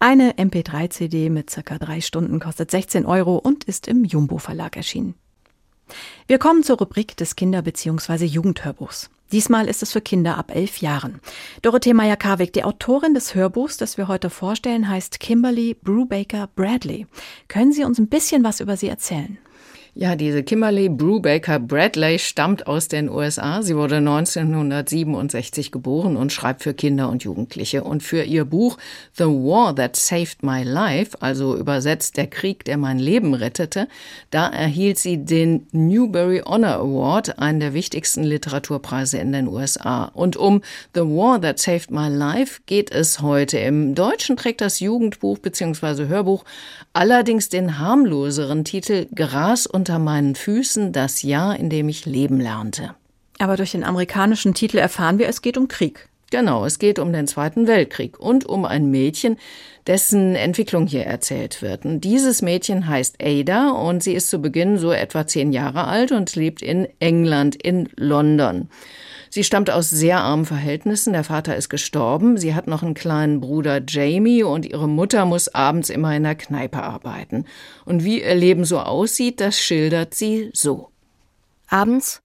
Eine 0.01 0.33
MP3-CD 0.33 1.31
mit 1.31 1.51
circa 1.51 1.79
drei 1.79 2.01
Stunden 2.01 2.41
kostet 2.41 2.71
16 2.71 3.07
Euro 3.07 3.37
und 3.37 3.65
ist 3.65 3.87
im 3.87 4.05
Jumbo 4.05 4.39
Verlag 4.39 4.77
erschienen. 4.77 5.15
Wir 6.27 6.39
kommen 6.39 6.63
zur 6.63 6.79
Rubrik 6.79 7.17
des 7.17 7.37
Kinder- 7.37 7.63
bzw. 7.63 8.25
Jugendhörbuchs. 8.25 9.11
Diesmal 9.33 9.69
ist 9.69 9.83
es 9.83 9.93
für 9.93 10.01
Kinder 10.01 10.39
ab 10.39 10.55
elf 10.55 10.79
Jahren. 10.79 11.21
Dorothee 11.63 11.95
Meyer-Karwig, 11.95 12.53
die 12.53 12.65
Autorin 12.65 13.15
des 13.15 13.35
Hörbuchs, 13.35 13.77
das 13.77 13.99
wir 13.99 14.09
heute 14.09 14.31
vorstellen, 14.31 14.89
heißt 14.89 15.21
Kimberly 15.21 15.75
Brubaker 15.75 16.49
Bradley. 16.55 17.07
Können 17.49 17.73
Sie 17.73 17.85
uns 17.85 17.99
ein 17.99 18.09
bisschen 18.09 18.45
was 18.45 18.61
über 18.61 18.77
sie 18.77 18.89
erzählen? 18.89 19.39
Ja, 20.01 20.15
diese 20.15 20.45
Kimberly 20.45 20.89
Brubaker 20.89 21.59
Bradley 21.59 22.21
stammt 22.21 22.69
aus 22.69 22.87
den 22.87 23.11
USA. 23.11 23.63
Sie 23.63 23.75
wurde 23.75 23.97
1967 23.97 25.73
geboren 25.73 26.17
und 26.17 26.33
schreibt 26.33 26.63
für 26.63 26.73
Kinder 26.73 27.09
und 27.09 27.25
Jugendliche. 27.25 27.83
Und 27.83 28.05
für 28.05 28.23
ihr 28.23 28.45
Buch 28.45 28.79
The 29.15 29.25
War 29.25 29.75
That 29.75 29.97
Saved 29.97 30.45
My 30.45 30.63
Life, 30.63 31.21
also 31.21 31.57
übersetzt 31.57 32.17
Der 32.17 32.29
Krieg, 32.29 32.65
der 32.65 32.77
mein 32.77 33.01
Leben 33.01 33.35
rettete, 33.35 33.89
da 34.31 34.47
erhielt 34.47 35.01
sie 35.01 35.25
den 35.25 35.67
Newbery 35.73 36.43
Honor 36.47 36.75
Award, 36.75 37.41
einen 37.41 37.59
der 37.59 37.75
wichtigsten 37.75 38.23
Literaturpreise 38.23 39.19
in 39.19 39.33
den 39.33 39.49
USA. 39.49 40.05
Und 40.05 40.37
um 40.37 40.63
The 40.95 41.01
War 41.01 41.41
That 41.41 41.59
Saved 41.59 41.91
My 41.91 42.07
Life 42.07 42.61
geht 42.67 42.93
es 42.93 43.21
heute. 43.21 43.59
Im 43.59 43.97
Deutschen 43.97 44.37
trägt 44.37 44.61
das 44.61 44.79
Jugendbuch 44.79 45.39
bzw. 45.39 46.07
Hörbuch 46.07 46.45
allerdings 46.93 47.49
den 47.49 47.81
harmloseren 47.81 48.65
Titel 48.65 49.09
Gras 49.13 49.67
und 49.67 49.88
unter 49.89 49.99
meinen 49.99 50.35
Füßen 50.35 50.93
das 50.93 51.23
Jahr, 51.23 51.59
in 51.59 51.71
dem 51.71 51.89
ich 51.89 52.05
leben 52.05 52.41
lernte. 52.41 52.95
Aber 53.39 53.57
durch 53.57 53.73
den 53.73 53.85
amerikanischen 53.85 54.53
Titel 54.53 54.77
erfahren 54.77 55.19
wir, 55.19 55.29
es 55.29 55.41
geht 55.41 55.57
um 55.57 55.67
Krieg. 55.67 56.11
Genau, 56.31 56.67
es 56.67 56.79
geht 56.79 56.99
um 56.99 57.11
den 57.11 57.27
Zweiten 57.27 57.67
Weltkrieg 57.67 58.21
und 58.21 58.45
um 58.45 58.67
ein 58.67 58.91
Mädchen, 58.91 59.39
dessen 59.87 60.35
Entwicklung 60.35 60.87
hier 60.87 61.05
erzählt 61.05 61.63
wird. 61.63 61.87
Und 61.87 62.03
dieses 62.03 62.43
Mädchen 62.43 62.87
heißt 62.87 63.17
Ada 63.23 63.71
und 63.71 64.03
sie 64.03 64.13
ist 64.13 64.29
zu 64.29 64.41
Beginn 64.41 64.77
so 64.77 64.93
etwa 64.93 65.27
zehn 65.27 65.55
Jahre 65.55 65.87
alt 65.87 66.13
und 66.13 66.37
lebt 66.37 66.61
in 66.61 66.87
England, 66.99 67.57
in 67.57 67.89
London. 67.97 68.69
Sie 69.31 69.45
stammt 69.45 69.71
aus 69.71 69.91
sehr 69.91 70.21
armen 70.21 70.47
Verhältnissen. 70.47 71.13
Der 71.13 71.25
Vater 71.25 71.57
ist 71.57 71.69
gestorben. 71.69 72.37
Sie 72.37 72.55
hat 72.55 72.67
noch 72.67 72.83
einen 72.83 72.95
kleinen 72.95 73.41
Bruder 73.41 73.81
Jamie 73.87 74.43
und 74.43 74.67
ihre 74.67 74.89
Mutter 74.89 75.25
muss 75.25 75.49
abends 75.49 75.91
immer 75.91 76.15
in 76.17 76.23
der 76.23 76.35
Kneipe 76.35 76.83
arbeiten. 76.83 77.45
Und 77.85 78.05
wie 78.05 78.23
ihr 78.23 78.35
Leben 78.35 78.65
so 78.65 78.79
aussieht, 78.81 79.41
das 79.41 79.59
schildert 79.59 80.15
sie 80.15 80.51
so. 80.55 80.91
Abends, 81.69 82.23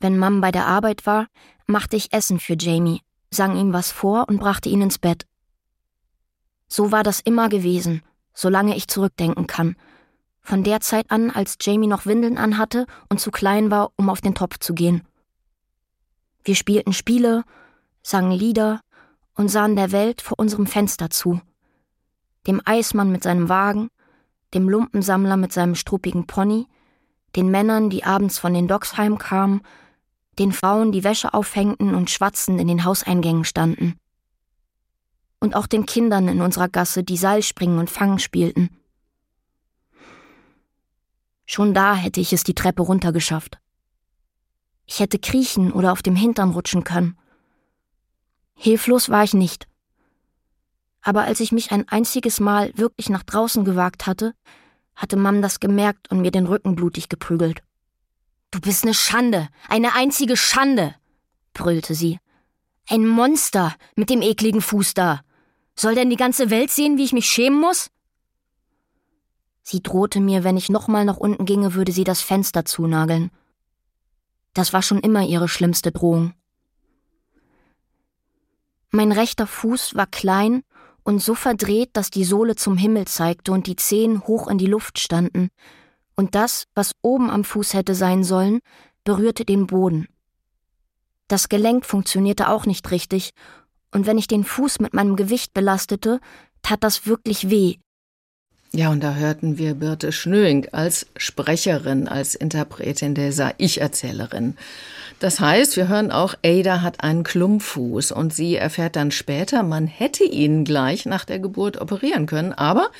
wenn 0.00 0.18
Mom 0.18 0.40
bei 0.40 0.50
der 0.50 0.66
Arbeit 0.66 1.06
war, 1.06 1.26
machte 1.66 1.96
ich 1.96 2.12
Essen 2.12 2.40
für 2.40 2.56
Jamie, 2.58 3.02
sang 3.30 3.56
ihm 3.56 3.72
was 3.72 3.90
vor 3.90 4.26
und 4.28 4.38
brachte 4.40 4.68
ihn 4.68 4.82
ins 4.82 4.98
Bett. 4.98 5.26
So 6.68 6.92
war 6.92 7.02
das 7.02 7.20
immer 7.20 7.48
gewesen, 7.48 8.02
solange 8.34 8.76
ich 8.76 8.88
zurückdenken 8.88 9.46
kann. 9.46 9.76
Von 10.40 10.64
der 10.64 10.80
Zeit 10.80 11.10
an, 11.10 11.30
als 11.30 11.56
Jamie 11.60 11.86
noch 11.86 12.06
Windeln 12.06 12.38
anhatte 12.38 12.86
und 13.10 13.20
zu 13.20 13.30
klein 13.30 13.70
war, 13.70 13.92
um 13.96 14.08
auf 14.08 14.20
den 14.20 14.34
Topf 14.34 14.58
zu 14.58 14.74
gehen. 14.74 15.07
Wir 16.48 16.54
spielten 16.54 16.94
Spiele, 16.94 17.44
sangen 18.02 18.32
Lieder 18.32 18.80
und 19.34 19.50
sahen 19.50 19.76
der 19.76 19.92
Welt 19.92 20.22
vor 20.22 20.38
unserem 20.38 20.66
Fenster 20.66 21.10
zu. 21.10 21.42
Dem 22.46 22.62
Eismann 22.64 23.12
mit 23.12 23.22
seinem 23.22 23.50
Wagen, 23.50 23.90
dem 24.54 24.66
Lumpensammler 24.66 25.36
mit 25.36 25.52
seinem 25.52 25.74
struppigen 25.74 26.26
Pony, 26.26 26.66
den 27.36 27.50
Männern, 27.50 27.90
die 27.90 28.04
abends 28.04 28.38
von 28.38 28.54
den 28.54 28.66
Docks 28.66 28.96
heimkamen, 28.96 29.60
den 30.38 30.52
Frauen, 30.52 30.90
die 30.90 31.04
Wäsche 31.04 31.34
aufhängten 31.34 31.94
und 31.94 32.08
schwatzend 32.08 32.58
in 32.58 32.68
den 32.68 32.82
Hauseingängen 32.82 33.44
standen. 33.44 33.98
Und 35.40 35.54
auch 35.54 35.66
den 35.66 35.84
Kindern 35.84 36.28
in 36.28 36.40
unserer 36.40 36.70
Gasse, 36.70 37.04
die 37.04 37.18
Seilspringen 37.18 37.78
und 37.78 37.90
Fangen 37.90 38.20
spielten. 38.20 38.70
Schon 41.44 41.74
da 41.74 41.94
hätte 41.94 42.22
ich 42.22 42.32
es 42.32 42.42
die 42.42 42.54
Treppe 42.54 42.80
runtergeschafft. 42.84 43.58
Ich 44.88 45.00
hätte 45.00 45.18
kriechen 45.18 45.70
oder 45.70 45.92
auf 45.92 46.02
dem 46.02 46.16
Hintern 46.16 46.50
rutschen 46.50 46.82
können. 46.82 47.16
Hilflos 48.54 49.10
war 49.10 49.22
ich 49.22 49.34
nicht. 49.34 49.68
Aber 51.02 51.22
als 51.24 51.40
ich 51.40 51.52
mich 51.52 51.70
ein 51.70 51.86
einziges 51.88 52.40
Mal 52.40 52.72
wirklich 52.74 53.10
nach 53.10 53.22
draußen 53.22 53.64
gewagt 53.64 54.06
hatte, 54.06 54.34
hatte 54.96 55.16
Mam 55.16 55.42
das 55.42 55.60
gemerkt 55.60 56.10
und 56.10 56.22
mir 56.22 56.30
den 56.30 56.46
Rücken 56.46 56.74
blutig 56.74 57.08
geprügelt. 57.08 57.62
Du 58.50 58.60
bist 58.60 58.84
eine 58.84 58.94
Schande, 58.94 59.48
eine 59.68 59.94
einzige 59.94 60.36
Schande, 60.36 60.94
brüllte 61.52 61.94
sie. 61.94 62.18
Ein 62.88 63.06
Monster 63.06 63.76
mit 63.94 64.08
dem 64.08 64.22
ekligen 64.22 64.62
Fuß 64.62 64.94
da. 64.94 65.20
Soll 65.76 65.94
denn 65.94 66.08
die 66.08 66.16
ganze 66.16 66.48
Welt 66.48 66.70
sehen, 66.70 66.96
wie 66.96 67.04
ich 67.04 67.12
mich 67.12 67.26
schämen 67.26 67.60
muss? 67.60 67.90
Sie 69.62 69.82
drohte 69.82 70.18
mir, 70.18 70.44
wenn 70.44 70.56
ich 70.56 70.70
nochmal 70.70 71.04
nach 71.04 71.18
unten 71.18 71.44
ginge, 71.44 71.74
würde 71.74 71.92
sie 71.92 72.04
das 72.04 72.22
Fenster 72.22 72.64
zunageln. 72.64 73.30
Das 74.54 74.72
war 74.72 74.82
schon 74.82 75.00
immer 75.00 75.26
ihre 75.26 75.48
schlimmste 75.48 75.92
Drohung. 75.92 76.34
Mein 78.90 79.12
rechter 79.12 79.46
Fuß 79.46 79.94
war 79.94 80.06
klein 80.06 80.62
und 81.02 81.22
so 81.22 81.34
verdreht, 81.34 81.90
dass 81.92 82.10
die 82.10 82.24
Sohle 82.24 82.56
zum 82.56 82.76
Himmel 82.76 83.06
zeigte 83.06 83.52
und 83.52 83.66
die 83.66 83.76
Zehen 83.76 84.26
hoch 84.26 84.48
in 84.48 84.58
die 84.58 84.66
Luft 84.66 84.98
standen, 84.98 85.48
und 86.16 86.34
das, 86.34 86.66
was 86.74 86.92
oben 87.00 87.30
am 87.30 87.44
Fuß 87.44 87.74
hätte 87.74 87.94
sein 87.94 88.24
sollen, 88.24 88.60
berührte 89.04 89.44
den 89.44 89.66
Boden. 89.66 90.08
Das 91.28 91.48
Gelenk 91.48 91.86
funktionierte 91.86 92.48
auch 92.48 92.66
nicht 92.66 92.90
richtig, 92.90 93.30
und 93.92 94.06
wenn 94.06 94.18
ich 94.18 94.26
den 94.26 94.44
Fuß 94.44 94.80
mit 94.80 94.94
meinem 94.94 95.16
Gewicht 95.16 95.54
belastete, 95.54 96.20
tat 96.62 96.82
das 96.82 97.06
wirklich 97.06 97.50
weh, 97.50 97.76
ja, 98.72 98.90
und 98.90 99.02
da 99.02 99.14
hörten 99.14 99.56
wir 99.56 99.74
Birte 99.74 100.12
Schnöing 100.12 100.68
als 100.72 101.06
Sprecherin, 101.16 102.06
als 102.06 102.34
Interpretin 102.34 103.14
dieser 103.14 103.54
Ich-Erzählerin. 103.56 104.56
Das 105.20 105.40
heißt, 105.40 105.76
wir 105.76 105.88
hören 105.88 106.12
auch, 106.12 106.34
Ada 106.44 106.82
hat 106.82 107.02
einen 107.02 107.24
Klumpfuß 107.24 108.12
und 108.12 108.32
sie 108.32 108.56
erfährt 108.56 108.94
dann 108.94 109.10
später, 109.10 109.62
man 109.62 109.86
hätte 109.86 110.22
ihn 110.22 110.64
gleich 110.64 111.06
nach 111.06 111.24
der 111.24 111.40
Geburt 111.40 111.80
operieren 111.80 112.26
können, 112.26 112.52
aber 112.52 112.90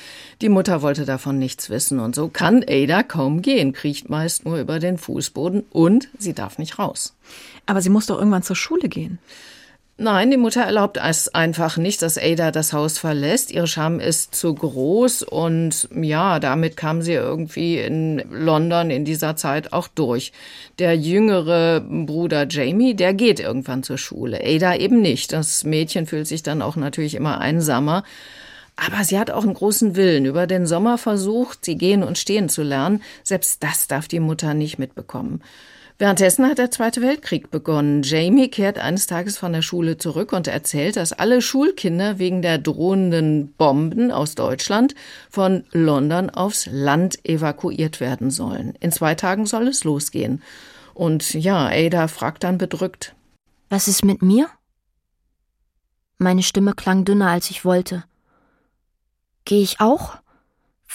die 0.41 0.49
Mutter 0.49 0.81
wollte 0.81 1.05
davon 1.05 1.37
nichts 1.37 1.69
wissen 1.69 1.99
und 1.99 2.15
so 2.15 2.27
kann 2.27 2.65
Ada 2.67 3.03
kaum 3.03 3.41
gehen, 3.41 3.71
kriecht 3.71 4.09
meist 4.09 4.45
nur 4.45 4.59
über 4.59 4.79
den 4.79 4.97
Fußboden 4.97 5.63
und 5.69 6.09
sie 6.17 6.33
darf 6.33 6.57
nicht 6.57 6.77
raus. 6.79 7.15
Aber 7.67 7.81
sie 7.81 7.89
muss 7.89 8.07
doch 8.07 8.17
irgendwann 8.17 8.43
zur 8.43 8.57
Schule 8.57 8.89
gehen. 8.89 9.19
Nein, 10.01 10.31
die 10.31 10.37
Mutter 10.37 10.61
erlaubt 10.61 10.97
es 10.97 11.27
einfach 11.35 11.75
nicht, 11.75 12.01
dass 12.01 12.17
Ada 12.17 12.51
das 12.51 12.71
Haus 12.71 12.97
verlässt. 12.97 13.51
Ihre 13.51 13.67
Scham 13.67 13.99
ist 13.99 14.33
zu 14.33 14.55
groß 14.55 15.23
und 15.23 15.89
ja, 15.93 16.39
damit 16.39 16.77
kam 16.77 17.01
sie 17.01 17.11
irgendwie 17.11 17.79
in 17.79 18.23
London 18.31 18.91
in 18.91 19.03
dieser 19.03 19.35
Zeit 19.35 19.73
auch 19.73 19.89
durch. 19.89 20.31
Der 20.79 20.95
jüngere 20.95 21.81
Bruder 21.81 22.47
Jamie, 22.47 22.95
der 22.95 23.13
geht 23.13 23.41
irgendwann 23.41 23.83
zur 23.83 23.97
Schule. 23.97 24.39
Ada 24.41 24.75
eben 24.75 25.01
nicht. 25.01 25.33
Das 25.33 25.65
Mädchen 25.65 26.05
fühlt 26.05 26.27
sich 26.27 26.43
dann 26.43 26.61
auch 26.61 26.77
natürlich 26.77 27.15
immer 27.15 27.41
einsamer. 27.41 28.05
Aber 28.77 29.03
sie 29.03 29.19
hat 29.19 29.31
auch 29.31 29.43
einen 29.43 29.53
großen 29.53 29.97
Willen. 29.97 30.23
Über 30.23 30.47
den 30.47 30.65
Sommer 30.65 30.97
versucht, 30.97 31.65
sie 31.65 31.75
gehen 31.75 32.03
und 32.03 32.17
stehen 32.17 32.47
zu 32.47 32.63
lernen. 32.63 33.03
Selbst 33.23 33.61
das 33.63 33.87
darf 33.87 34.07
die 34.07 34.21
Mutter 34.21 34.53
nicht 34.53 34.79
mitbekommen. 34.79 35.41
Währenddessen 35.99 36.47
hat 36.47 36.59
der 36.59 36.71
Zweite 36.71 37.01
Weltkrieg 37.01 37.51
begonnen. 37.51 38.03
Jamie 38.03 38.47
kehrt 38.47 38.79
eines 38.79 39.05
Tages 39.05 39.37
von 39.37 39.51
der 39.51 39.61
Schule 39.61 39.97
zurück 39.97 40.31
und 40.31 40.47
erzählt, 40.47 40.95
dass 40.95 41.11
alle 41.11 41.41
Schulkinder 41.41 42.17
wegen 42.17 42.41
der 42.41 42.57
drohenden 42.57 43.51
Bomben 43.57 44.09
aus 44.09 44.33
Deutschland 44.33 44.95
von 45.29 45.65
London 45.73 46.29
aufs 46.29 46.67
Land 46.71 47.25
evakuiert 47.27 47.99
werden 47.99 48.31
sollen. 48.31 48.75
In 48.79 48.93
zwei 48.93 49.13
Tagen 49.13 49.45
soll 49.45 49.67
es 49.67 49.83
losgehen. 49.83 50.41
Und 50.93 51.33
ja, 51.33 51.67
Ada 51.67 52.07
fragt 52.07 52.45
dann 52.45 52.57
bedrückt. 52.57 53.13
Was 53.67 53.89
ist 53.89 54.05
mit 54.05 54.21
mir? 54.21 54.47
Meine 56.17 56.43
Stimme 56.43 56.75
klang 56.75 57.03
dünner, 57.03 57.27
als 57.27 57.49
ich 57.49 57.65
wollte. 57.65 58.05
Gehe 59.43 59.61
ich 59.61 59.81
auch? 59.81 60.15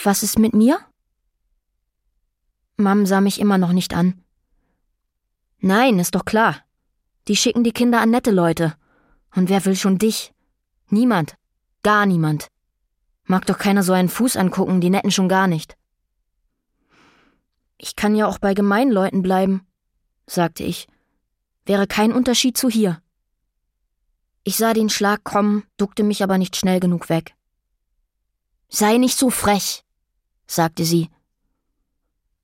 Was 0.02 0.22
ist 0.22 0.38
mit 0.38 0.54
mir? 0.54 0.78
Mom 2.78 3.04
sah 3.04 3.20
mich 3.20 3.38
immer 3.38 3.58
noch 3.58 3.72
nicht 3.72 3.92
an. 3.92 4.23
Nein, 5.64 5.98
ist 5.98 6.14
doch 6.14 6.26
klar. 6.26 6.58
Die 7.26 7.36
schicken 7.36 7.64
die 7.64 7.72
Kinder 7.72 8.02
an 8.02 8.10
nette 8.10 8.30
Leute. 8.30 8.74
Und 9.34 9.48
wer 9.48 9.64
will 9.64 9.76
schon 9.76 9.96
dich? 9.96 10.34
Niemand. 10.90 11.36
Gar 11.82 12.04
niemand. 12.04 12.48
Mag 13.24 13.46
doch 13.46 13.56
keiner 13.56 13.82
so 13.82 13.94
einen 13.94 14.10
Fuß 14.10 14.36
angucken, 14.36 14.82
die 14.82 14.90
netten 14.90 15.10
schon 15.10 15.26
gar 15.26 15.46
nicht. 15.46 15.78
Ich 17.78 17.96
kann 17.96 18.14
ja 18.14 18.26
auch 18.26 18.36
bei 18.36 18.52
gemeinen 18.52 18.92
Leuten 18.92 19.22
bleiben, 19.22 19.66
sagte 20.26 20.64
ich. 20.64 20.86
Wäre 21.64 21.86
kein 21.86 22.12
Unterschied 22.12 22.58
zu 22.58 22.68
hier. 22.68 23.00
Ich 24.42 24.58
sah 24.58 24.74
den 24.74 24.90
Schlag 24.90 25.24
kommen, 25.24 25.64
duckte 25.78 26.02
mich 26.02 26.22
aber 26.22 26.36
nicht 26.36 26.56
schnell 26.56 26.78
genug 26.78 27.08
weg. 27.08 27.34
Sei 28.68 28.98
nicht 28.98 29.16
so 29.16 29.30
frech, 29.30 29.82
sagte 30.46 30.84
sie 30.84 31.08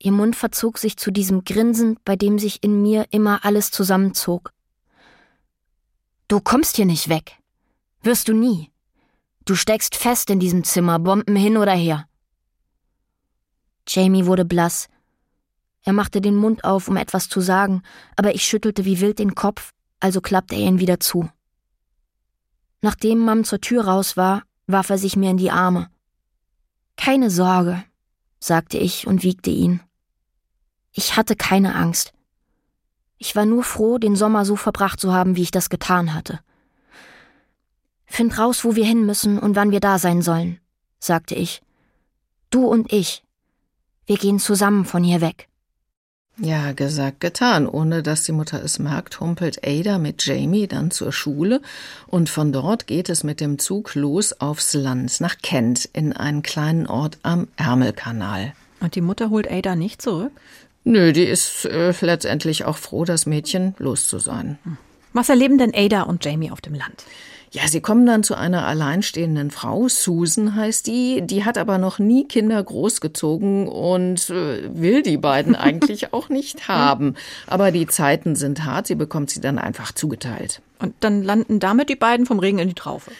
Ihr 0.02 0.12
Mund 0.12 0.34
verzog 0.34 0.78
sich 0.78 0.96
zu 0.96 1.10
diesem 1.10 1.44
Grinsen, 1.44 1.98
bei 2.04 2.16
dem 2.16 2.38
sich 2.38 2.62
in 2.62 2.80
mir 2.80 3.06
immer 3.10 3.44
alles 3.44 3.70
zusammenzog. 3.70 4.52
Du 6.26 6.40
kommst 6.40 6.76
hier 6.76 6.86
nicht 6.86 7.10
weg. 7.10 7.36
Wirst 8.02 8.28
du 8.28 8.32
nie. 8.32 8.70
Du 9.44 9.54
steckst 9.54 9.96
fest 9.96 10.30
in 10.30 10.40
diesem 10.40 10.64
Zimmer, 10.64 10.98
Bomben 10.98 11.36
hin 11.36 11.58
oder 11.58 11.74
her. 11.74 12.08
Jamie 13.86 14.24
wurde 14.24 14.46
blass. 14.46 14.88
Er 15.82 15.92
machte 15.92 16.22
den 16.22 16.36
Mund 16.36 16.64
auf, 16.64 16.88
um 16.88 16.96
etwas 16.96 17.28
zu 17.28 17.40
sagen, 17.42 17.82
aber 18.16 18.34
ich 18.34 18.44
schüttelte 18.44 18.86
wie 18.86 19.00
wild 19.00 19.18
den 19.18 19.34
Kopf, 19.34 19.72
also 19.98 20.22
klappte 20.22 20.54
er 20.54 20.62
ihn 20.62 20.78
wieder 20.78 20.98
zu. 21.00 21.28
Nachdem 22.80 23.18
Mam 23.18 23.44
zur 23.44 23.60
Tür 23.60 23.84
raus 23.84 24.16
war, 24.16 24.44
warf 24.66 24.88
er 24.88 24.98
sich 24.98 25.16
mir 25.16 25.30
in 25.30 25.36
die 25.36 25.50
Arme. 25.50 25.90
Keine 26.96 27.30
Sorge, 27.30 27.84
sagte 28.38 28.78
ich 28.78 29.06
und 29.06 29.22
wiegte 29.22 29.50
ihn. 29.50 29.80
Ich 30.92 31.16
hatte 31.16 31.37
keine 31.37 31.74
Angst. 31.74 32.12
Ich 33.18 33.37
war 33.37 33.44
nur 33.44 33.64
froh, 33.64 33.98
den 33.98 34.16
Sommer 34.16 34.44
so 34.44 34.57
verbracht 34.57 34.98
zu 34.98 35.12
haben, 35.12 35.37
wie 35.37 35.42
ich 35.42 35.50
das 35.50 35.70
getan 35.70 36.14
hatte. 36.14 36.40
Find 38.07 38.38
raus, 38.38 38.64
wo 38.64 38.74
wir 38.74 38.85
hin 38.85 39.07
müssen 39.07 39.38
und 39.38 39.57
wann 39.57 39.70
wir 39.70 39.81
da 39.81 39.98
sein 39.98 40.22
sollen, 40.22 40.59
sagte 40.98 41.35
ich. 41.35 41.62
Du 42.50 42.66
und 42.66 42.92
ich. 42.92 43.22
Wir 44.07 44.16
gehen 44.16 44.40
zusammen 44.40 44.85
von 44.85 45.05
hier 45.05 45.20
weg. 45.20 45.48
Ja, 46.42 46.72
gesagt, 46.72 47.20
getan. 47.20 47.68
Ohne 47.68 48.03
dass 48.03 48.24
die 48.24 48.33
Mutter 48.33 48.64
es 48.64 48.79
merkt, 48.79 49.20
humpelt 49.20 49.61
Ada 49.64 49.98
mit 49.98 50.24
Jamie 50.24 50.66
dann 50.66 50.90
zur 50.90 51.12
Schule 51.12 51.61
und 52.07 52.31
von 52.31 52.50
dort 52.50 52.87
geht 52.87 53.11
es 53.11 53.24
mit 53.24 53.40
dem 53.40 53.59
Zug 53.59 53.94
los 53.94 54.40
aufs 54.40 54.72
Land, 54.72 55.20
nach 55.20 55.37
Kent, 55.42 55.88
in 55.92 56.14
einen 56.14 56.42
kleinen 56.42 56.87
Ort 56.87 57.18
am 57.22 57.48
Ärmelkanal. 57.57 58.55
Und 58.81 58.94
die 58.94 59.03
Mutter 59.03 59.29
holt 59.29 59.50
Ada 59.50 59.76
nicht 59.76 60.00
zurück? 60.00 60.33
Nö, 60.85 61.12
die 61.12 61.25
ist 61.25 61.66
äh, 61.66 61.93
letztendlich 62.01 62.64
auch 62.64 62.79
froh, 62.79 63.05
das 63.05 63.27
Mädchen 63.27 63.75
los 63.79 64.09
zu 64.09 64.19
sein. 64.19 64.59
Was 65.12 65.29
erleben 65.29 65.59
denn 65.59 65.73
Ada 65.75 66.03
und 66.03 66.25
Jamie 66.25 66.51
auf 66.51 66.61
dem 66.61 66.75
Land? 66.75 67.05
Ja, 67.53 67.66
sie 67.66 67.81
kommen 67.81 68.07
dann 68.07 68.23
zu 68.23 68.37
einer 68.37 68.64
alleinstehenden 68.64 69.51
Frau, 69.51 69.88
Susan 69.88 70.55
heißt 70.55 70.87
die, 70.87 71.21
die 71.23 71.45
hat 71.45 71.59
aber 71.59 71.79
noch 71.79 71.99
nie 71.99 72.29
Kinder 72.29 72.62
großgezogen 72.62 73.66
und 73.66 74.31
äh, 74.31 74.71
will 74.73 75.03
die 75.03 75.16
beiden 75.16 75.55
eigentlich 75.57 76.12
auch 76.12 76.29
nicht 76.29 76.69
haben. 76.69 77.16
Aber 77.49 77.73
die 77.73 77.88
Zeiten 77.88 78.37
sind 78.37 78.64
hart, 78.64 78.87
sie 78.87 78.95
bekommt 78.95 79.31
sie 79.31 79.40
dann 79.40 79.59
einfach 79.59 79.90
zugeteilt. 79.90 80.62
Und 80.79 80.95
dann 81.01 81.25
landen 81.25 81.59
damit 81.59 81.88
die 81.88 81.97
beiden 81.97 82.25
vom 82.25 82.38
Regen 82.38 82.61
in 82.61 82.69
die 82.69 82.75
Traufe. 82.75 83.11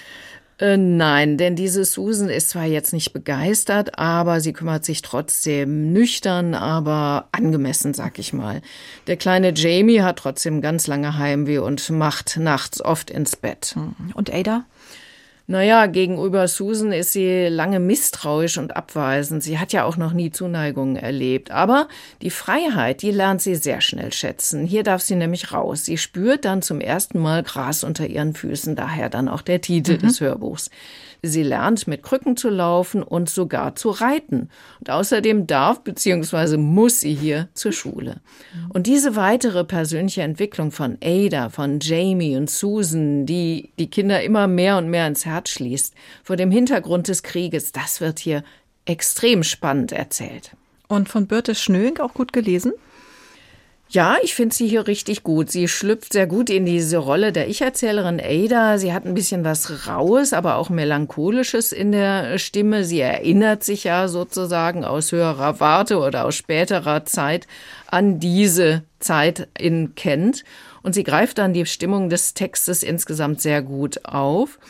Äh, 0.61 0.77
nein, 0.77 1.39
denn 1.39 1.57
diese 1.57 1.85
Susan 1.87 2.29
ist 2.29 2.51
zwar 2.51 2.67
jetzt 2.67 2.93
nicht 2.93 3.15
begeistert, 3.15 3.99
aber 3.99 4.41
sie 4.41 4.53
kümmert 4.53 4.85
sich 4.85 5.01
trotzdem 5.01 5.93
nüchtern, 5.93 6.55
aber 6.55 7.29
angemessen, 7.33 7.95
sag 7.95 8.19
ich 8.19 8.35
mal. 8.35 8.61
Der 9.07 9.17
kleine 9.17 9.55
Jamie 9.55 10.03
hat 10.03 10.19
trotzdem 10.19 10.61
ganz 10.61 10.87
lange 10.87 11.17
Heimweh 11.17 11.59
und 11.59 11.89
macht 11.89 12.37
nachts 12.37 12.83
oft 12.83 13.11
ins 13.11 13.37
Bett. 13.37 13.75
Und 14.15 14.33
Ada? 14.33 14.65
Naja, 15.51 15.87
gegenüber 15.87 16.47
Susan 16.47 16.93
ist 16.93 17.11
sie 17.11 17.49
lange 17.49 17.81
misstrauisch 17.81 18.57
und 18.57 18.77
abweisend. 18.77 19.43
Sie 19.43 19.59
hat 19.59 19.73
ja 19.73 19.83
auch 19.83 19.97
noch 19.97 20.13
nie 20.13 20.31
Zuneigung 20.31 20.95
erlebt. 20.95 21.51
Aber 21.51 21.89
die 22.23 22.31
Freiheit, 22.31 23.03
die 23.03 23.11
lernt 23.11 23.43
sie 23.43 23.57
sehr 23.57 23.81
schnell 23.81 24.13
schätzen. 24.13 24.65
Hier 24.65 24.85
darf 24.85 25.03
sie 25.03 25.17
nämlich 25.17 25.53
raus. 25.53 25.85
Sie 25.85 25.99
spürt 25.99 26.45
dann 26.45 26.63
zum 26.63 26.81
ersten 26.81 27.19
Mal 27.19 27.43
Gras 27.43 27.83
unter 27.83 28.07
ihren 28.07 28.33
Füßen, 28.33 28.77
daher 28.77 29.11
dann 29.11 29.29
auch 29.29 29.43
der 29.43 29.61
Titel 29.61 29.95
mhm. 29.95 29.99
des 29.99 30.21
Hörbuchs. 30.21 30.71
Sie 31.23 31.43
lernt 31.43 31.87
mit 31.87 32.03
Krücken 32.03 32.37
zu 32.37 32.49
laufen 32.49 33.03
und 33.03 33.29
sogar 33.29 33.75
zu 33.75 33.91
reiten. 33.91 34.49
Und 34.81 34.91
außerdem 34.91 35.47
darf 35.47 35.83
bzw. 35.83 36.57
muss 36.57 37.01
sie 37.01 37.15
hier 37.15 37.49
zur 37.55 37.73
Schule. 37.73 38.21
Und 38.71 38.87
diese 38.87 39.17
weitere 39.17 39.65
persönliche 39.65 40.23
Entwicklung 40.23 40.73
von 40.73 40.97
Ada, 41.03 41.51
von 41.51 41.81
Jamie 41.81 42.37
und 42.37 42.49
Susan, 42.49 43.27
die 43.27 43.73
die 43.79 43.91
Kinder 43.91 44.23
immer 44.23 44.47
mehr 44.47 44.79
und 44.79 44.89
mehr 44.89 45.07
ins 45.07 45.27
Herz 45.27 45.51
schließt, 45.51 45.95
vor 46.23 46.37
dem 46.37 46.51
Hintergrund 46.51 47.09
des 47.09 47.23
Krieges, 47.23 47.73
das 47.73 48.01
wird 48.01 48.19
hier 48.19 48.43
extrem 48.87 49.43
spannend 49.43 49.93
erzählt. 49.93 50.53
Und 50.89 51.09
von 51.09 51.27
Birte 51.27 51.55
Schnöing 51.55 51.99
auch 51.99 52.15
gut 52.15 52.33
gelesen? 52.33 52.73
Ja, 53.93 54.19
ich 54.23 54.37
finde 54.37 54.55
sie 54.55 54.69
hier 54.69 54.87
richtig 54.87 55.25
gut. 55.25 55.51
Sie 55.51 55.67
schlüpft 55.67 56.13
sehr 56.13 56.29
gut 56.29 56.49
in 56.49 56.65
diese 56.65 56.99
Rolle 56.99 57.33
der 57.33 57.49
Ich-Erzählerin 57.49 58.21
Ada. 58.21 58.79
Sie 58.79 58.93
hat 58.93 59.05
ein 59.05 59.15
bisschen 59.15 59.43
was 59.43 59.89
Raues, 59.89 60.33
aber 60.33 60.55
auch 60.57 60.71
Melancholisches 60.71 61.73
in 61.73 61.91
der 61.91 62.39
Stimme. 62.39 62.85
Sie 62.85 63.01
erinnert 63.01 63.65
sich 63.65 63.83
ja 63.83 64.07
sozusagen 64.07 64.85
aus 64.85 65.11
höherer 65.11 65.59
Warte 65.59 65.99
oder 65.99 66.25
aus 66.25 66.37
späterer 66.37 67.05
Zeit 67.05 67.49
an 67.89 68.21
diese 68.21 68.85
Zeit 69.01 69.49
in 69.59 69.97
Kent. 69.97 70.45
Und 70.83 70.95
sie 70.95 71.03
greift 71.03 71.39
dann 71.39 71.53
die 71.53 71.67
Stimmung 71.67 72.11
des 72.11 72.35
Textes 72.35 72.85
insgesamt 72.85 73.41
sehr 73.41 73.61
gut 73.61 74.05
auf. 74.05 74.61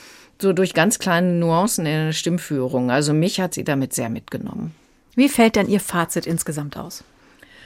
So 0.41 0.55
durch 0.55 0.73
ganz 0.73 0.99
kleine 0.99 1.35
Nuancen 1.35 1.85
in 1.85 2.07
der 2.07 2.13
Stimmführung. 2.15 2.91
Also 2.91 3.13
mich 3.13 3.39
hat 3.39 3.53
sie 3.53 3.65
damit 3.65 3.93
sehr 3.93 4.09
mitgenommen. 4.09 4.75
Wie 5.15 5.29
fällt 5.29 5.57
denn 5.57 5.69
Ihr 5.69 5.81
Fazit 5.81 6.27
insgesamt 6.27 6.79
aus? 6.79 7.05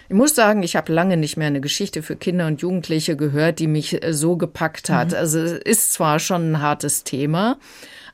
Ich 0.09 0.15
muss 0.15 0.35
sagen, 0.35 0.63
ich 0.63 0.77
habe 0.77 0.93
lange 0.93 1.17
nicht 1.17 1.37
mehr 1.37 1.47
eine 1.47 1.61
Geschichte 1.61 2.03
für 2.03 2.17
Kinder 2.17 2.47
und 2.47 2.61
Jugendliche 2.61 3.17
gehört, 3.17 3.59
die 3.59 3.67
mich 3.67 4.03
äh, 4.03 4.13
so 4.13 4.37
gepackt 4.37 4.91
hat. 4.91 5.11
Mhm. 5.11 5.17
Also 5.17 5.41
es 5.41 5.53
ist 5.53 5.93
zwar 5.93 6.19
schon 6.19 6.53
ein 6.53 6.61
hartes 6.61 7.05
Thema, 7.05 7.59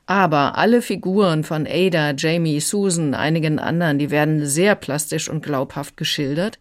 aber 0.05 0.57
alle 0.57 0.81
Figuren 0.81 1.43
von 1.43 1.67
Ada, 1.67 2.13
Jamie, 2.17 2.59
Susan, 2.59 3.13
einigen 3.13 3.59
anderen, 3.59 3.99
die 3.99 4.11
werden 4.11 4.45
sehr 4.45 4.75
plastisch 4.75 5.29
und 5.29 5.43
glaubhaft 5.43 5.97
geschildert. 5.97 6.59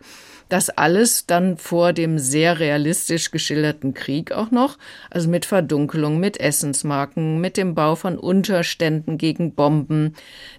Das 0.51 0.69
alles 0.69 1.27
dann 1.27 1.57
vor 1.57 1.93
dem 1.93 2.19
sehr 2.19 2.59
realistisch 2.59 3.31
geschilderten 3.31 3.95
Krieg 3.95 4.33
auch 4.33 4.51
noch, 4.51 4.79
also 5.09 5.29
mit 5.29 5.47
Verdunkelung, 5.47 6.19
mit 6.19 6.41
Essensmarken, 6.41 7.41
mit 7.41 7.57
dem 7.57 7.77
Bau 7.77 7.95
von 7.95 8.19
Unterständen 8.19 9.17
gegen 9.17 9.55
Bomben, 9.55 10.15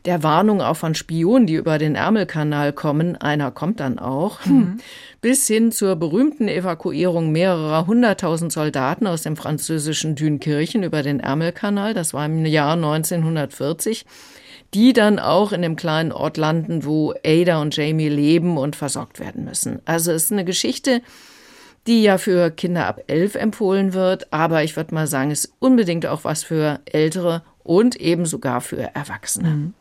der 0.06 0.24
Warnung 0.24 0.62
auch 0.62 0.78
von 0.78 0.96
Spionen, 0.96 1.46
die 1.46 1.56
über 1.56 1.78
den 1.78 1.96
Ärmelkanal 1.96 2.72
kommen, 2.72 3.18
einer 3.18 3.52
kommt 3.52 3.82
dann 3.82 4.00
auch, 4.00 4.46
mhm. 4.46 4.78
bis 5.20 5.46
hin 5.46 5.74
zur 5.74 5.98
berühmten 5.98 6.48
Evakuierung 6.48 7.34
mehrerer 7.34 7.86
hunderttausend 7.86 8.54
Soldaten 8.54 9.08
aus 9.08 9.24
dem 9.24 9.36
französischen 9.36 10.16
Dünkirchen 10.16 10.84
über 10.84 11.04
den 11.04 11.20
Ärmelkanal, 11.20 11.94
das 11.94 12.14
war 12.14 12.26
im 12.26 12.46
Jahr 12.46 12.76
1940 12.76 14.06
die 14.74 14.94
dann 14.94 15.20
auch 15.20 15.52
in 15.52 15.62
dem 15.62 15.76
kleinen 15.76 16.12
Ort 16.12 16.38
landen, 16.38 16.86
wo 16.86 17.14
Ada 17.26 17.62
und 17.62 17.76
Jamie 17.76 18.10
leben 18.10 18.58
und 18.58 18.76
versorgt 18.76 19.20
werden 19.20 19.44
müssen. 19.44 19.80
Also 19.86 20.12
es 20.12 20.26
ist 20.26 20.32
eine 20.32 20.46
Geschichte, 20.46 21.02
die 21.88 22.04
ja 22.04 22.18
für 22.18 22.52
Kinder 22.52 22.88
ab 22.88 23.02
elf 23.08 23.36
empfohlen 23.36 23.94
wird, 23.94 24.32
aber 24.32 24.64
ich 24.64 24.76
würde 24.76 24.94
mal 24.94 25.08
sagen, 25.08 25.32
ist 25.32 25.54
unbedingt 25.60 26.06
auch 26.06 26.24
was 26.24 26.44
für 26.44 26.80
Ältere 26.86 27.44
und 27.64 27.96
eben 27.96 28.26
sogar 28.26 28.62
für 28.62 28.96
Erwachsene. 28.96 29.50
Mhm. 29.50 29.74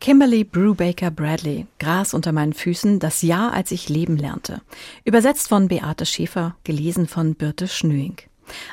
Kimberly 0.00 0.44
Brubaker 0.44 1.10
Bradley, 1.10 1.66
Gras 1.78 2.14
unter 2.14 2.32
meinen 2.32 2.54
Füßen, 2.54 2.98
das 2.98 3.20
Jahr, 3.22 3.52
als 3.52 3.70
ich 3.70 3.88
leben 3.88 4.16
lernte. 4.16 4.62
Übersetzt 5.04 5.48
von 5.48 5.68
Beate 5.68 6.06
Schäfer, 6.06 6.56
gelesen 6.64 7.06
von 7.06 7.34
Birte 7.34 7.68
Schnüing. 7.68 8.16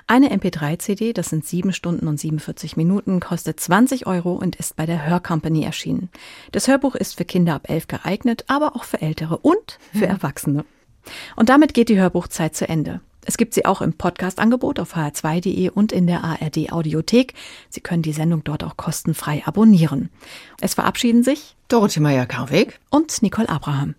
Eine 0.08 0.36
MP3-CD, 0.36 1.14
das 1.14 1.30
sind 1.30 1.46
sieben 1.46 1.74
Stunden 1.74 2.08
und 2.08 2.20
47 2.20 2.78
Minuten, 2.78 3.20
kostet 3.20 3.60
20 3.60 4.08
Euro 4.08 4.34
und 4.34 4.56
ist 4.56 4.76
bei 4.76 4.86
der 4.86 5.06
Hörcompany 5.06 5.64
erschienen. 5.64 6.10
Das 6.52 6.68
Hörbuch 6.68 6.96
ist 6.96 7.18
für 7.18 7.26
Kinder 7.26 7.56
ab 7.56 7.70
elf 7.70 7.88
geeignet, 7.88 8.46
aber 8.48 8.76
auch 8.76 8.84
für 8.84 9.02
Ältere 9.02 9.38
und 9.38 9.80
für 9.92 10.08
hm. 10.08 10.12
Erwachsene. 10.12 10.66
Und 11.36 11.50
damit 11.50 11.74
geht 11.74 11.90
die 11.90 12.00
Hörbuchzeit 12.00 12.56
zu 12.56 12.68
Ende. 12.68 13.02
Es 13.26 13.36
gibt 13.36 13.54
sie 13.54 13.66
auch 13.66 13.82
im 13.82 13.92
Podcast-Angebot 13.92 14.80
auf 14.80 14.96
hr2.de 14.96 15.70
und 15.70 15.92
in 15.92 16.08
der 16.08 16.24
ARD 16.24 16.72
Audiothek. 16.72 17.34
Sie 17.70 17.82
können 17.82 18.02
die 18.02 18.14
Sendung 18.14 18.46
dort 18.46 18.64
auch 18.64 18.78
kostenfrei 18.78 19.44
abonnieren. 19.46 20.10
Es 20.62 20.76
verabschieden 20.76 21.24
sich 21.24 21.58
Dorothee 21.68 22.00
Meyer-Karweg 22.00 22.80
und 22.90 23.22
Nicole 23.22 23.50
Abraham. 23.50 23.96